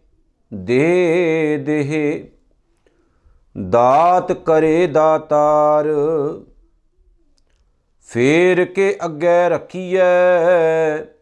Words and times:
ਦੇ 0.54 1.64
ਦੇਹ। 1.66 2.24
ਦਾਤ 3.70 4.32
ਕਰੇ 4.32 4.88
ਦਾਤਾਰ। 4.88 5.86
ਫੇਰ 8.08 8.66
ਕੇ 8.66 8.98
ਅੱਗੇ 9.06 9.50
ਰੱਖੀਐ 9.50 11.13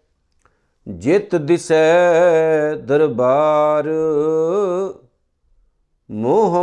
ਜਿਤ 0.87 1.35
ਦਿਸੈ 1.35 2.75
ਦਰਬਾਰ। 2.75 3.89
ਮੋਹ 6.11 6.55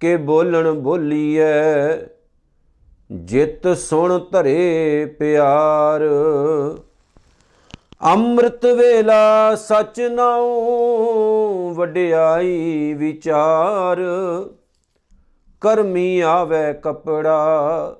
ਕੇ 0.00 0.16
ਬੋਲਣ 0.16 0.72
ਬੋਲੀਐ, 0.72 1.96
ਜਿਤ 3.12 3.68
ਸੁਣ 3.68 4.18
ਧਰੇ 4.32 5.06
ਪਿਆਰ। 5.18 6.00
ਅੰਮ੍ਰਿਤ 8.04 8.66
ਵੇਲਾ 8.66 9.54
ਸਚ 9.54 10.00
ਨਾਉ, 10.00 10.54
ਵਡਿਆਈ 11.74 12.94
ਵਿਚਾਰ। 12.98 13.98
ਕਰਮੀ 15.60 16.20
ਆਵੇ 16.20 16.72
ਕਪੜਾ, 16.72 17.96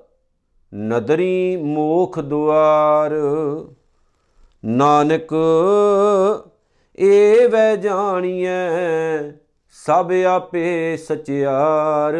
ਨਦਰੀ 0.75 1.55
ਮੋਖ 1.55 2.19
ਦੁਆਰ। 2.19 3.11
ਨਾਨਕ 4.65 5.33
ਏ 6.99 7.47
ਵੈ 7.47 7.75
ਜਾਣੀਐ 7.75 9.31
ਸਭ 9.85 10.11
ਆਪੇ 10.27 10.97
ਸਚਿਆਰ। 10.97 12.13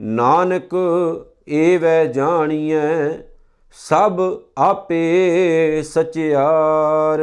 ਨਾਨਕ 0.00 0.74
ਏ 1.48 1.76
ਵੈ 1.76 2.04
ਜਾਣੀਐ 2.04 3.08
ਸਭ 3.72 4.20
ਆਪੇ 4.58 5.82
ਸਚਿਆਰ। 5.82 7.18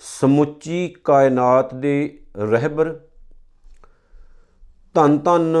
ਸਮੁੱਚੀ 0.00 0.94
ਕਾਇਨਾਤ 1.04 1.74
ਦੇ 1.74 2.18
ਰਹਿਬਰ, 2.38 3.00
ਧੰਨ 4.94 5.18
ਧੰਨ 5.18 5.56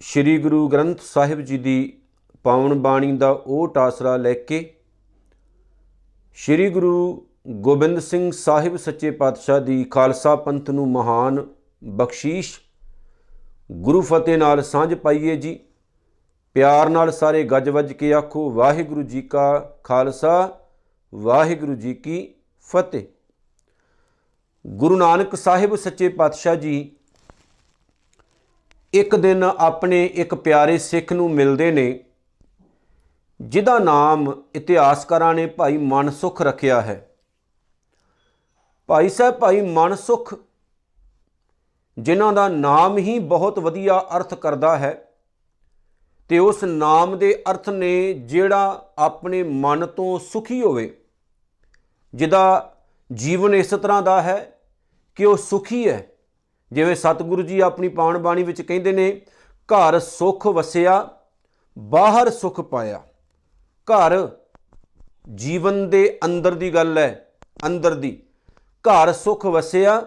ਸ੍ਰੀ 0.00 0.38
ਗੁਰੂ 0.38 0.68
ਗ੍ਰੰਥ 0.68 1.00
ਸਾਹਿਬ 1.00 1.40
ਜੀ 1.40 1.58
ਦੀ 1.58 1.98
ਪਾਵਨ 2.42 2.74
ਬਾਣੀ 2.74 3.12
ਦਾ 3.12 3.42
ਓਟ 3.46 3.78
ਆਸਰਾ 3.78 4.16
ਲੈ 4.16 4.32
ਕੇ 4.32 4.74
ਸ੍ਰੀ 6.40 6.70
ਗੁਰੂ 6.70 7.26
ਗੋਬਿੰਦ 7.48 7.98
ਸਿੰਘ 7.98 8.30
ਸਾਹਿਬ 8.32 8.76
ਸੱਚੇ 8.76 9.10
ਪਾਤਸ਼ਾਹ 9.10 9.60
ਦੀ 9.60 9.84
ਖਾਲਸਾ 9.84 10.36
ਪੰਥ 10.36 10.70
ਨੂੰ 10.70 10.88
ਮਹਾਨ 10.88 11.46
ਬਖਸ਼ੀਸ਼। 11.84 12.60
ਗੁਰੂ 13.72 14.00
ਫਤਿਹ 14.00 14.38
ਨਾਲ 14.38 14.62
ਸਾਂਝ 14.62 14.94
ਪਾਈਏ 14.94 15.36
ਜੀ। 15.36 15.60
ਪਿਆਰ 16.54 16.88
ਨਾਲ 16.88 17.12
ਸਾਰੇ 17.12 17.44
ਗੱਜ 17.44 17.68
ਵੱਜ 17.68 17.92
ਕੇ 17.92 18.12
ਆਖੋ, 18.14 18.50
ਵਾਹਿਗੁਰੂ 18.50 19.02
ਜੀ 19.02 19.22
ਕਾ 19.22 19.76
ਖਾਲਸਾ, 19.84 20.60
ਵਾਹਿਗੁਰੂ 21.14 21.74
ਜੀ 21.74 21.94
ਕੀ 21.94 22.34
ਫਤਿਹ। 22.60 23.04
ਗੁਰੂ 24.66 24.96
ਨਾਨਕ 24.96 25.34
ਸਾਹਿਬ 25.34 25.76
ਸੱਚੇ 25.76 26.08
ਪਾਤਸ਼ਾਹ 26.08 26.54
ਜੀ, 26.54 26.96
ਇੱਕ 28.92 29.16
ਦਿਨ 29.16 29.44
ਆਪਣੇ 29.44 30.04
ਇੱਕ 30.04 30.34
ਪਿਆਰੇ 30.34 30.78
ਸਿੱਖ 30.78 31.12
ਨੂੰ 31.12 31.30
ਮਿਲਦੇ 31.30 31.70
ਨੇ। 31.70 32.04
ਜਿਹਦਾ 33.40 33.78
ਨਾਮ 33.78 34.42
ਇਤਿਹਾਸਕਾਰਾਂ 34.54 35.34
ਨੇ 35.34 35.46
ਭਾਈ 35.46 35.76
ਮਨਸੁਖ 35.76 36.42
ਰੱਖਿਆ 36.42 36.80
ਹੈ। 36.80 37.04
ਭਾਈ 38.88 39.08
ਸਾਹਿਬ, 39.08 39.34
ਭਾਈ 39.34 39.60
ਮਨਸੁਖ 39.60 40.34
ਜਿਨ੍ਹਾਂ 41.98 42.32
ਦਾ 42.32 42.48
ਨਾਮ 42.48 42.98
ਹੀ 42.98 43.18
ਬਹੁਤ 43.18 43.58
ਵਧੀਆ 43.58 43.98
ਅਰਥ 44.16 44.34
ਕਰਦਾ 44.34 44.76
ਹੈ 44.76 45.04
ਤੇ 46.28 46.38
ਉਸ 46.38 46.64
ਨਾਮ 46.64 47.18
ਦੇ 47.18 47.42
ਅਰਥ 47.50 47.68
ਨੇ 47.68 48.12
ਜਿਹੜਾ 48.12 48.92
ਆਪਣੇ 48.98 49.42
ਮਨ 49.42 49.86
ਤੋਂ 49.86 50.18
ਸੁਖੀ 50.18 50.62
ਹੋਵੇ, 50.62 51.00
ਜਿਹਦਾ 52.14 52.74
ਜੀਵਨ 53.12 53.54
ਇਸ 53.54 53.70
ਤਰ੍ਹਾਂ 53.70 54.02
ਦਾ 54.02 54.20
ਹੈ 54.22 54.58
ਕਿ 55.16 55.24
ਉਹ 55.24 55.36
ਸੁਖੀ 55.36 55.88
ਹੈ। 55.88 56.06
ਜਿਵੇਂ 56.72 56.94
ਸਤਿਗੁਰੂ 56.94 57.42
ਜੀ 57.42 57.60
ਆਪਣੀ 57.60 57.88
ਪਾਵਨ 57.88 58.18
ਬਾਣੀ 58.18 58.42
ਵਿੱਚ 58.42 58.62
ਕਹਿੰਦੇ 58.62 58.92
ਨੇ, 58.92 59.20
ਘਰ 59.68 59.98
ਸੁਖ 59.98 60.46
ਵਸਿਆ, 60.46 61.08
ਬਾਹਰ 61.78 62.30
ਸੁਖ 62.30 62.60
ਪਾਇਆ। 62.60 63.02
ਘਰ 63.88 64.16
ਜੀਵਨ 65.34 65.88
ਦੇ 65.90 66.18
ਅੰਦਰ 66.24 66.54
ਦੀ 66.54 66.72
ਗੱਲ 66.74 66.98
ਹੈ, 66.98 67.32
ਅੰਦਰ 67.66 67.94
ਦੀ। 67.94 68.10
ਘਰ 68.84 69.12
ਸੁਖ 69.12 69.46
ਵਸਿਆ, 69.46 70.02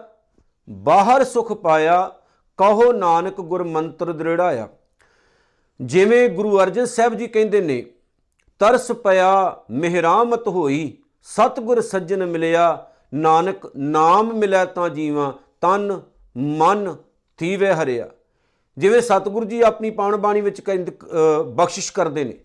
ਬਾਹਰ 0.68 1.24
ਸੁਖ 1.24 1.52
ਪਾਇਆ, 1.52 2.10
ਕਹੋ 2.58 2.92
ਨਾਨਕ 2.92 3.40
ਗੁਰ 3.40 3.62
ਮੰਤਰ 3.64 4.12
ਦ੍ਰਿੜਾਇਆ। 4.12 4.68
ਜਿਵੇਂ 5.80 6.28
ਗੁਰੂ 6.28 6.58
ਅਰਜਨ 6.62 6.84
ਸਾਹਿਬ 6.84 7.14
ਜੀ 7.14 7.26
ਕਹਿੰਦੇ 7.26 7.60
ਨੇ, 7.60 7.84
ਤਰਸ 8.60 8.90
ਪਿਆ, 8.94 9.64
ਮਿਹਰਾਮਤ 9.70 10.48
ਹੋਈ, 10.48 10.96
ਸਤਗੁਰ 11.26 11.80
ਸੱਜਣ 11.80 12.26
ਮਿਲਿਆ, 12.26 12.86
ਨਾਨਕ 13.14 13.70
ਨਾਮ 13.76 14.32
ਮਿਲਿਆ 14.32 14.64
ਤਾਂ 14.64 14.88
ਜੀਵਾਂ, 14.90 15.32
ਤਨ 15.60 16.00
ਮਨ 16.36 16.94
ਥੀਵੇ 17.38 17.72
ਹਰਿਆ। 17.72 18.08
ਜਿਵੇਂ 18.76 19.00
ਸਤਿਗੁਰੂ 19.00 19.46
ਜੀ 19.46 19.60
ਆਪਣੀ 19.62 19.90
ਪਾਵਨ 19.90 20.16
ਬਾਣੀ 20.16 20.40
ਵਿੱਚ 20.40 20.60
ਬਖਸ਼ਿਸ਼ 21.54 21.92
ਕਰਦੇ 21.92 22.24
ਨੇ। 22.24 22.38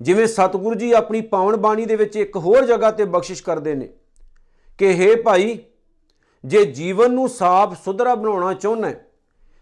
ਜਿਵੇਂ 0.00 0.26
ਸਤਿਗੁਰੂ 0.26 0.74
ਜੀ 0.74 0.92
ਆਪਣੀ 0.92 1.20
ਪਾਵਨ 1.20 1.56
ਬਾਣੀ 1.56 1.84
ਦੇ 1.84 1.96
ਵਿੱਚ 1.96 2.16
ਇੱਕ 2.16 2.36
ਹੋਰ 2.36 2.64
ਜਗ੍ਹਾ 2.64 2.90
ਤੇ 2.90 3.04
ਬਖਸ਼ਿਸ਼ 3.04 3.42
ਕਰਦੇ 3.42 3.74
ਨੇ 3.74 3.88
ਕਿ 4.78 4.92
हे 4.92 5.22
ਭਾਈ, 5.22 5.58
ਜੇ 6.44 6.64
ਜੀਵਨ 6.64 7.12
ਨੂੰ 7.12 7.28
ਸਾਫ਼ 7.28 7.84
ਸੁਧਰਾ 7.84 8.14
ਬਣਾਉਣਾ 8.14 8.52
ਚਾਹੁੰਦਾ 8.52 8.92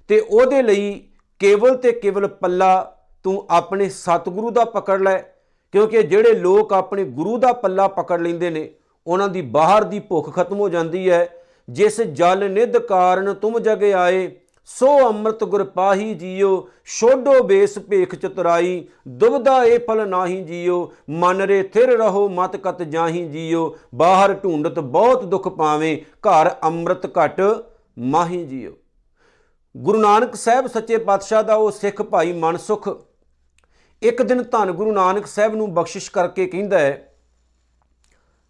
ਤੇ 0.08 0.20
ਉਹਦੇ 0.20 0.62
ਲਈ 0.62 1.08
ਕੇਵਲ 1.38 1.76
ਤੇ 1.76 1.92
ਕੇਵਲ 1.92 2.26
ਪੱਲਾ 2.28 2.96
ਤੂੰ 3.22 3.46
ਆਪਣੇ 3.50 3.88
ਸਤਿਗੁਰੂ 3.88 4.50
ਦਾ 4.50 4.64
ਪਕੜ 4.64 5.00
ਲੈ, 5.00 5.16
ਕਿਉਂਕਿ 5.72 6.02
ਜਿਹੜੇ 6.02 6.32
ਲੋਕ 6.32 6.72
ਆਪਣੇ 6.72 7.04
ਗੁਰੂ 7.04 7.38
ਦਾ 7.38 7.52
ਪੱਲਾ 7.52 7.88
ਪਕੜ 7.88 8.20
ਲੈਂਦੇ 8.20 8.50
ਨੇ, 8.50 8.70
ਉਹਨਾਂ 9.06 9.28
ਦੀ 9.28 9.42
ਬਾਹਰ 9.42 9.84
ਦੀ 9.84 10.00
ਭੁੱਖ 10.00 10.34
ਖਤਮ 10.36 10.60
ਹੋ 10.60 10.68
ਜਾਂਦੀ 10.68 11.10
ਹੈ। 11.10 11.28
ਜਿਸ 11.70 12.00
ਜਲ 12.00 12.50
ਨਿਧ 12.50 12.78
ਕਾਰਨ 12.78 13.34
ਤੁਮ 13.34 13.58
ਜਗ 13.58 13.84
ਆਏ 13.84 14.30
ਸੋ 14.68 14.88
ਅੰਮ੍ਰਿਤ 15.08 15.42
ਗੁਰ 15.44 15.62
ਪਾਹੀ 15.64 16.14
ਜੀਓ, 16.14 16.68
ਛੋਡੋ 16.84 17.42
ਬੇਸ 17.42 17.78
ਭੇਖ 17.80 18.14
ਚਤੁਰਾਈ, 18.14 18.86
ਦੁਬਦਾ 19.08 19.62
ਇਹ 19.64 19.78
ਫਲ 19.88 20.08
ਨਾਹੀ 20.08 20.40
ਜੀਓ, 20.44 20.92
ਮਨ 21.10 21.40
ਰੇ 21.40 21.62
ਥਿਰ 21.64 21.96
ਰਹੋ 21.98 22.28
ਮਤ 22.28 22.56
ਕਤ 22.56 22.82
ਜਾਹੀ 22.82 23.26
ਜੀਓ, 23.28 23.76
ਬਾਹਰ 23.94 24.32
ਢੂੰਡਤ 24.34 24.78
ਬਹੁਤ 24.78 25.24
ਦੁੱਖ 25.24 25.48
ਪਾਵੇਂ, 25.48 25.96
ਘਰ 26.22 26.50
ਅੰਮ੍ਰਿਤ 26.64 27.06
ਘਟ 27.18 27.40
ਮਾਹੀ 27.98 28.44
ਜੀਓ। 28.44 28.72
ਗੁਰੂ 29.74 29.98
ਨਾਨਕ 29.98 30.34
ਸਾਹਿਬ 30.34 30.66
ਸੱਚੇ 30.66 30.96
ਪਾਤਸ਼ਾਹ 30.98 31.42
ਦਾ 31.42 31.54
ਉਹ 31.54 31.70
ਸਿੱਖ 31.70 32.02
ਭਾਈ 32.02 32.32
ਮਨਸੁਖ 32.32 32.88
ਇੱਕ 34.02 34.22
ਦਿਨ 34.22 34.42
ਧੰਨ 34.42 34.70
ਗੁਰੂ 34.72 34.92
ਨਾਨਕ 34.92 35.26
ਸਾਹਿਬ 35.26 35.54
ਨੂੰ 35.54 35.72
ਬਖਸ਼ਿਸ਼ 35.74 36.10
ਕਰਕੇ 36.10 36.46
ਕਹਿੰਦਾ 36.46 36.78
ਹੈ, 36.78 37.12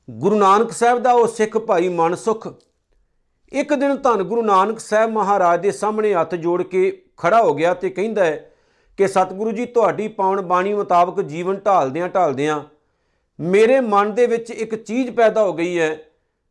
ਗੁਰੂ 0.09 0.39
ਨਾਨਕ 0.39 0.73
ਸਾਹਿਬ 0.73 0.99
ਦਾ 0.99 1.13
ਉਹ 1.13 1.27
ਸਿੱਖ 1.27 1.57
ਭਾਈ 1.59 1.89
ਮਨਸੁਖ 1.89 2.49
ਇੱਕ 3.55 3.75
ਦਿਨ 3.75 3.97
ਧੰਨ 3.97 4.23
ਗੁਰੂ 4.23 4.43
ਨਾਨਕ 4.43 4.79
ਸਾਹਿਬ 4.79 5.11
ਮਹਾਰਾਜ 5.11 5.61
ਦੇ 5.61 5.71
ਸਾਹਮਣੇ 5.71 6.15
ਹੱਥ 6.15 6.35
ਜੋੜ 6.35 6.63
ਕੇ 6.63 7.03
ਖੜਾ 7.17 7.43
ਹੋ 7.43 7.55
ਗਿਆ 7.55 7.75
ਤੇ 7.75 7.91
ਕਹਿੰਦਾ 7.91 8.25
ਹੈ 8.25 8.51
ਕਿ 8.97 9.09
ਸਤਿਗੁਰੂ 9.09 9.51
ਜੀ, 9.51 9.67
ਤੁਹਾਡੀ 9.67 10.09
ਪਾਵਨ 10.09 10.41
ਬਾਣੀ 10.41 10.75
ਮੁਤਾਬਕ 10.75 11.21
ਜੀਵਨ 11.21 11.57
ਢਾਲਦਿਆਂ 11.57 12.09
ਢਾਲਦਿਆਂ 12.09 12.61
ਮੇਰੇ 13.41 13.81
ਮਨ 13.81 14.15
ਦੇ 14.15 14.27
ਵਿੱਚ 14.27 14.51
ਇੱਕ 14.51 14.75
ਚੀਜ਼ 14.75 15.11
ਪੈਦਾ 15.11 15.43
ਹੋ 15.43 15.53
ਗਈ 15.53 15.79
ਹੈ। 15.79 15.99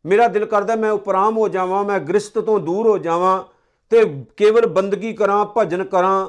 ਮੇਰਾ 0.06 0.28
ਦਿਲ 0.28 0.46
ਕਰਦਾ 0.46 0.76
ਮੈਂ 0.76 0.92
ਉਪਰਾਮ 0.92 1.38
ਹੋ 1.38 1.48
ਜਾਵਾਂ, 1.48 1.84
ਮੈਂ 1.84 2.00
ਗ੍ਰਸਤ 2.00 2.40
ਤੋਂ 2.40 2.60
ਦੂਰ 2.60 2.88
ਹੋ 2.88 2.98
ਜਾਵਾਂ 2.98 3.44
ਤੇ 3.90 4.24
ਕੇਵਲ 4.38 4.66
ਬੰਦਗੀ 4.66 5.14
ਕਰਾਂ, 5.14 5.46
ਭਜਨ 5.58 5.84
ਕਰਾਂ, 5.84 6.28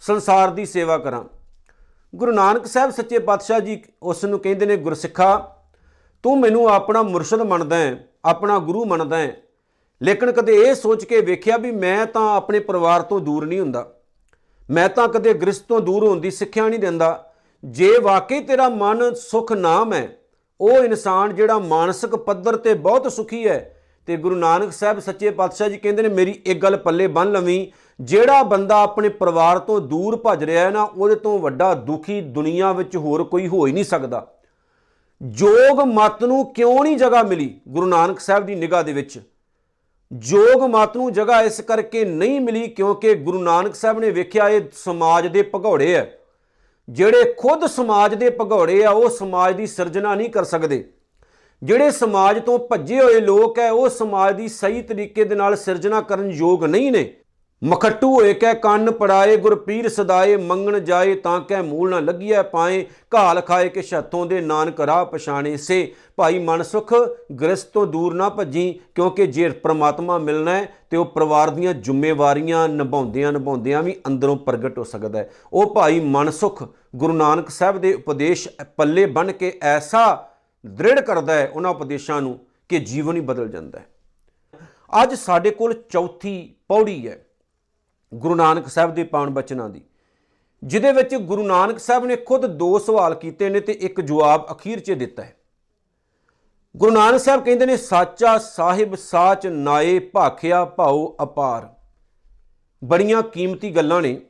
ਸੰਸਾਰ 0.00 0.50
ਦੀ 0.50 0.66
ਸੇਵਾ 0.66 0.98
ਕਰਾਂ। 0.98 1.24
ਗੁਰੂ 2.14 2.32
ਨਾਨਕ 2.32 2.66
ਸਾਹਿਬ 2.66 2.90
ਸੱਚੇ 2.90 3.18
ਪਾਤਸ਼ਾਹ 3.18 3.60
ਜੀ 3.60 3.82
ਉਸ 4.02 4.24
ਨੂੰ 4.24 4.38
ਕਹਿੰਦੇ 4.38 4.66
ਨੇ, 4.66 4.76
ਗੁਰਸਿੱਖਾ, 4.76 5.56
ਤੂੰ 6.22 6.40
ਮੈਨੂੰ 6.40 6.68
ਆਪਣਾ 6.68 7.02
ਮੁਰਸ਼ਿਦ 7.02 7.40
ਮੰਨਦਾ 7.40 7.76
ਹੈ, 7.76 8.08
ਆਪਣਾ 8.24 8.58
ਗੁਰੂ 8.58 8.84
ਮੰਨਦਾ 8.84 9.16
ਹੈ। 9.16 9.36
ਲੇਕਿਨ 10.02 10.32
ਕਦੇ 10.32 10.54
ਇਹ 10.54 10.74
ਸੋਚ 10.74 11.04
ਕੇ 11.04 11.20
ਵੇਖਿਆ 11.20 11.56
ਵੀ 11.56 11.70
ਮੈਂ 11.70 12.06
ਤਾਂ 12.06 12.36
ਆਪਣੇ 12.36 12.58
ਪਰਿਵਾਰ 12.58 13.02
ਤੋਂ 13.02 13.20
ਦੂਰ 13.20 13.46
ਨਹੀਂ 13.46 13.60
ਹੁੰਦਾ। 13.60 13.94
ਮੈਂ 14.70 14.88
ਤਾਂ 14.88 15.08
ਕਦੇ 15.08 15.34
ਗ੍ਰਸਤ 15.34 15.64
ਤੋਂ 15.68 15.80
ਦੂਰ 15.80 16.04
ਹੋਣ 16.04 16.20
ਦੀ 16.20 16.30
ਸਿੱਖਿਆ 16.30 16.68
ਨਹੀਂ 16.68 16.80
ਦਿੰਦਾ। 16.80 17.32
ਜੇ 17.64 17.98
ਵਾਕਈ 18.02 18.40
ਤੇਰਾ 18.40 18.68
ਮਨ 18.68 19.14
ਸੁਖ 19.14 19.52
ਨਾਮ 19.52 19.92
ਹੈ, 19.92 20.16
ਉਹ 20.60 20.70
ਇਨਸਾਨ 20.70 21.34
ਜਿਹੜਾ 21.34 21.58
ਮਾਨਸਿਕ 21.58 22.16
ਪੱਧਰ 22.16 22.56
ਤੇ 22.56 22.74
ਬਹੁਤ 22.74 23.12
ਸੁਖੀ 23.12 23.48
ਹੈ, 23.48 23.76
ਤੇ 24.06 24.16
ਗੁਰੂ 24.16 24.34
ਨਾਨਕ 24.34 24.72
ਸਾਹਿਬ 24.72 24.98
ਸੱਚੇ 24.98 25.30
ਪਾਤਸ਼ਾਹ 25.30 25.68
ਜੀ 25.68 25.76
ਕਹਿੰਦੇ 25.76 26.02
ਨੇ, 26.02 26.08
ਮੇਰੀ 26.08 26.42
ਇੱਕ 26.46 26.62
ਗੱਲ 26.62 26.76
ਪੱਲੇ 26.76 27.06
ਬੰਨ 27.06 27.32
ਲਵੀਂ, 27.32 27.66
ਜਿਹੜਾ 28.00 28.42
ਬੰਦਾ 28.42 28.82
ਆਪਣੇ 28.82 29.08
ਪਰਿਵਾਰ 29.08 29.58
ਤੋਂ 29.58 29.80
ਦੂਰ 29.80 30.16
ਭੱਜ 30.16 30.44
ਰਿਹਾ 30.44 30.64
ਹੈ 30.64 30.70
ਨਾ, 30.70 30.82
ਉਹਦੇ 30.82 31.14
ਤੋਂ 31.14 31.38
ਵੱਡਾ 31.38 31.74
ਦੁਖੀ 31.74 32.20
ਦੁਨੀਆ 32.20 32.72
ਵਿੱਚ 32.72 32.96
ਹੋਰ 32.96 33.24
ਕੋਈ 33.24 33.48
ਹੋ 33.48 33.66
ਹੀ 33.66 33.72
ਨਹੀਂ 33.72 33.84
ਸਕਦਾ। 33.84 34.34
ਜੋਗ 35.22 35.80
ਮਤ 35.80 36.24
ਨੂੰ 36.24 36.52
ਕਿਉਂ 36.52 36.84
ਨਹੀਂ 36.84 36.96
ਜਗ੍ਹਾ 36.96 37.22
ਮਿਲੀ? 37.22 37.60
ਗੁਰੂ 37.68 37.86
ਨਾਨਕ 37.86 38.20
ਸਾਹਿਬ 38.20 38.46
ਦੀ 38.46 38.54
ਨਿਗਾਹ 38.54 38.82
ਦੇ 38.82 38.92
ਵਿੱਚ। 38.92 39.20
ਜੋਗ 40.12 40.62
ਮਤ 40.62 40.96
ਨੂੰ 40.96 41.12
ਜਗ੍ਹਾ 41.12 41.42
ਇਸ 41.42 41.60
ਕਰਕੇ 41.60 42.04
ਨਹੀਂ 42.04 42.40
ਮਿਲੀ 42.40 42.68
ਕਿਉਂਕਿ 42.68 43.14
ਗੁਰੂ 43.14 43.42
ਨਾਨਕ 43.42 43.74
ਸਾਹਿਬ 43.74 43.98
ਨੇ 43.98 44.10
ਵੇਖਿਆ 44.10 44.48
ਇਹ 44.48 44.60
ਸਮਾਜ 44.72 45.26
ਦੇ 45.26 45.50
ਭਗੌੜੇ 45.54 45.96
ਆ। 45.96 46.06
ਜਿਹੜੇ 46.88 47.34
ਖੁਦ 47.38 47.66
ਸਮਾਜ 47.66 48.14
ਦੇ 48.14 48.30
ਭਗੌੜੇ 48.30 48.84
ਆ, 48.84 48.90
ਉਹ 48.90 49.10
ਸਮਾਜ 49.10 49.56
ਦੀ 49.56 49.66
ਸਿਰਜਣਾ 49.66 50.14
ਨਹੀਂ 50.14 50.30
ਕਰ 50.30 50.44
ਸਕਦੇ। 50.44 50.92
ਜਿਹੜੇ 51.62 51.90
ਸਮਾਜ 51.90 52.42
ਤੋਂ 52.42 52.58
ਭੱਜੇ 52.58 53.00
ਹੋਏ 53.00 53.20
ਲੋਕ 53.20 53.58
ਹੈ 53.58 53.70
ਉਹ 53.70 53.88
ਸਮਾਜ 53.88 54.36
ਦੀ 54.36 54.48
ਸਹੀ 54.48 54.82
ਤਰੀਕੇ 54.82 55.24
ਦੇ 55.24 55.34
ਨਾਲ 55.34 55.56
ਸਿਰਜਣਾ 55.56 56.00
ਕਰਨ 56.00 56.30
ਯੋਗ 56.30 56.64
ਨਹੀਂ 56.64 56.92
ਨੇ। 56.92 57.14
ਮਖੱਟੂ 57.62 58.14
ਹੋਏ 58.14 58.34
ਕੈ 58.34 58.52
ਕੰਨ 58.54 58.90
ਪੜਾਏ, 58.90 59.36
ਗੁਰਪੀਰ 59.36 59.88
ਸਦਾਏ 59.88 60.36
ਮੰਗਣ 60.36 60.78
ਜਾਏ 60.80 61.14
ਤਾਂ 61.14 61.40
ਕੈ 61.40 61.60
ਮੂਲ 61.62 61.90
ਨਾ 61.90 62.00
ਲੱਗੀਐ 62.00 62.42
ਪਾਏ। 62.42 62.86
ਘਾਲ 63.14 63.40
ਖਾਏ 63.40 63.68
ਕਿ 63.68 63.82
ਛੱਤੋਂ 63.82 64.24
ਦੇ 64.26 64.40
ਨਾਨਕ 64.40 64.80
ਰਾਹ 64.80 65.04
ਪਛਾਣੇ 65.04 65.56
ਸੇ। 65.56 65.94
ਭਾਈ 66.16 66.38
ਮਨ 66.38 66.62
ਸੁਖ 66.62 66.92
ਗ੍ਰਸਤ 67.40 67.72
ਤੋਂ 67.72 67.86
ਦੂਰ 67.86 68.14
ਨਾ 68.14 68.28
ਭੱਜੀ, 68.28 68.80
ਕਿਉਂਕਿ 68.94 69.26
ਜੇ 69.26 69.48
ਪ੍ਰਮਾਤਮਾ 69.48 70.18
ਮਿਲਣਾ 70.18 70.56
ਹੈ 70.56 70.68
ਤੇ 70.90 70.96
ਉਹ 70.96 71.04
ਪਰਿਵਾਰ 71.04 71.50
ਦੀਆਂ 71.50 71.74
ਜ਼ਿੰਮੇਵਾਰੀਆਂ 71.74 72.68
ਨਿਭਾਉਂਦਿਆਂ 72.68 73.32
ਨਿਭਾਉਂਦਿਆਂ 73.32 73.82
ਵੀ 73.82 73.96
ਅੰਦਰੋਂ 74.06 74.36
ਪ੍ਰਗਟ 74.36 74.78
ਹੋ 74.78 74.84
ਸਕਦਾ। 74.84 75.18
ਹੈ 75.18 75.30
ਉਹ 75.52 75.74
ਭਾਈ 75.74 76.00
ਮਨ 76.00 76.30
ਸੁਖ 76.30 76.62
ਗੁਰੂ 76.96 77.12
ਨਾਨਕ 77.12 77.50
ਸਾਹਿਬ 77.50 77.78
ਦੇ 77.78 77.94
ਉਪਦੇਸ਼ 77.94 78.48
ਪੱਲੇ 78.76 79.06
ਬਣ 79.06 79.32
ਕੇ 79.32 79.58
ਐਸਾ 79.62 80.28
ਦ੍ਰਿੜ 80.66 81.00
ਕਰਦਾ 81.00 81.34
ਹੈ 81.34 81.50
ਉਹਨਾਂ 81.54 81.70
ਉਪਦੇਸ਼ਾਂ 81.70 82.22
ਨੂੰ 82.22 82.38
ਕਿ 82.68 82.78
ਜੀਵਨ 82.78 83.16
ਹੀ 83.16 83.20
ਬਦਲ 83.20 83.48
ਜਾਂਦਾ। 83.48 83.78
ਹੈ 83.78 83.86
ਅੱਜ 85.02 85.14
ਸਾਡੇ 85.14 85.50
ਕੋਲ 85.50 85.72
ਚੌਥੀ 85.90 86.54
ਪੌੜੀ 86.68 87.08
ਹੈ। 87.08 87.24
ਗੁਰੂ 88.14 88.34
ਨਾਨਕ 88.34 88.68
ਸਾਹਿਬ 88.68 88.94
ਦੇ 88.94 89.04
ਪਾਵਨ 89.04 89.30
ਬਚਨਾਂ 89.30 89.68
ਦੀ, 89.68 89.82
ਜਿਹਦੇ 90.62 90.92
ਵਿੱਚ 90.92 91.14
ਗੁਰੂ 91.14 91.42
ਨਾਨਕ 91.42 91.78
ਸਾਹਿਬ 91.78 92.04
ਨੇ 92.04 92.16
ਖੁਦ 92.16 92.46
ਦੋ 92.46 92.78
ਸਵਾਲ 92.78 93.14
ਕੀਤੇ 93.14 93.48
ਨੇ 93.48 93.60
ਤੇ 93.60 93.72
ਇੱਕ 93.72 94.00
ਜਵਾਬ 94.00 94.46
ਅਖੀਰ 94.52 94.80
'ਚ 94.80 94.92
ਦਿੱਤਾ 94.92 95.22
ਹੈ। 95.22 95.36
ਗੁਰੂ 96.76 96.90
ਨਾਨਕ 96.90 97.20
ਸਾਹਿਬ 97.20 97.44
ਕਹਿੰਦੇ 97.44 97.66
ਨੇ, 97.66 97.76
ਸਾਚਾ 97.76 98.38
ਸਾਹਿਬ, 98.38 98.94
ਸਾਚ 98.94 99.46
ਨਾਏ, 99.46 99.98
ਭਾਖਿਆ 99.98 100.64
ਭਾਉ 100.64 101.14
ਅਪਾਰ। 101.22 101.68
ਬੜੀਆਂ 102.82 103.22
ਕੀਮਤੀ 103.22 103.70
ਗੱਲਾਂ 103.70 104.02
ਨੇ, 104.02 104.20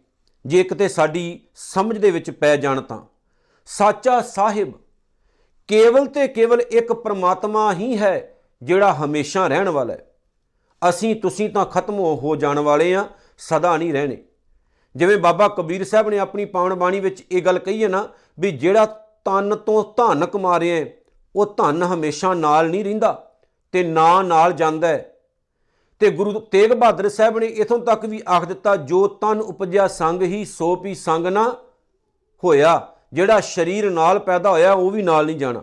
ਜੇ 0.45 0.63
ਕਿਤੇ 0.63 0.89
ਸਾਡੀ 0.89 1.41
ਸਮਝ 1.55 1.99
ਦੇ 1.99 2.11
ਵਿੱਚ 2.11 2.31
ਪੈ 2.31 2.57
ਜਾਣ 2.57 2.81
ਤਾਂ। 2.81 3.01
ਸਾਚਾ 3.67 4.21
ਸਾਹਿਬ, 4.21 4.73
ਕੇਵਲ 5.69 6.07
ਤੇ 6.07 6.29
ਕੇਵਲ 6.29 6.61
ਇੱਕ 6.61 6.93
ਪ੍ਰਮਾਤਮਾ 6.93 7.73
ਹੀ 7.73 7.97
ਹੈ 7.99 8.35
ਜਿਹੜਾ 8.63 8.93
ਹਮੇਸ਼ਾ 8.95 9.47
ਰਹਿਣ 9.47 9.69
ਵਾਲਾ 9.69 9.93
ਹੈ। 9.93 10.07
ਅਸੀਂ, 10.89 11.15
ਤੁਸੀਂ 11.17 11.51
ਤਾਂ 11.51 11.65
ਖਤਮ 11.67 11.95
ਹੋ 11.95 12.37
ਜਾਣ 12.37 12.59
ਵਾਲੇ 12.59 12.95
ਆ 12.95 13.09
ਸਦਾ 13.39 13.77
ਨਹੀਂ 13.77 13.93
ਰਹਿਣੇ। 13.93 14.25
ਜਿਵੇਂ 14.97 15.19
ਬਾਬਾ 15.19 15.49
ਕਬੀਰ 15.49 15.85
ਸਾਹਿਬ 15.85 16.09
ਨੇ 16.09 16.19
ਆਪਣੀ 16.19 16.45
ਪਾਵਨ 16.45 16.75
ਬਾਣੀ 16.75 17.01
ਵਿੱਚ 17.01 17.25
ਇਹ 17.33 17.43
ਗੱਲ 17.43 17.59
ਕਹੀ 17.59 17.85
ਹੈ 17.85 17.89
ਨਾ 17.89 18.09
ਵੀ 18.41 18.51
ਜਿਹੜਾ 18.51 18.85
ਤਨ 19.25 19.57
ਤੋਂ 19.57 19.85
ਧਨ 19.97 20.27
ਕਮਾ 20.27 20.61
ਰਿਹਾ 20.61 20.81
ਹੈ 20.81 20.91
ਉਹ 21.37 21.47
ਧਨ 21.47 21.83
ਹਮੇਸ਼ਾ 21.83 22.35
ਨਾਲ 22.35 22.71
ਨਹੀਂ 22.71 22.85
ਰਹਿੰਦਾ 22.85 23.33
ਤੇ 23.73 23.83
ਨਾ 23.85 24.23
ਨਾਲ 24.23 24.53
ਜਾਂਦਾ 24.53 24.89
ਹੈ। 24.89 25.09
ਤੇ 26.01 26.11
ਗੁਰੂ 26.11 26.41
ਤੇਗ 26.41 26.73
ਬਹਾਦਰ 26.73 27.09
ਸਾਹਿਬ 27.09 27.39
ਨੇ 27.39 27.47
ਇਥੋਂ 27.47 27.79
ਤੱਕ 27.79 28.07
ਵੀ 28.07 28.23
ਆਖ 28.29 28.45
ਦਿੱਤਾ, 28.45 28.77
ਜੋ 28.77 29.07
ਤਨ 29.07 29.41
ਉਪਜਿਆ 29.41 29.89
ਸੰਗ 29.89 30.23
ਹੀ 30.23 30.45
ਸੋ 30.45 30.77
ਵੀ 30.77 30.95
ਸੰਗ 30.95 31.27
ਨਾ 31.27 31.57
ਹੋਇਆ। 32.45 32.89
ਜਿਹੜਾ 33.13 33.41
ਸਰੀਰ 33.41 33.91
ਨਾਲ 33.91 34.19
ਪੈਦਾ 34.19 34.51
ਹੋਇਆ, 34.51 34.73
ਉਹ 34.73 34.91
ਵੀ 34.91 35.03
ਨਾਲ 35.03 35.27
ਨਹੀਂ 35.27 35.37
ਜਾਣਾ। 35.37 35.63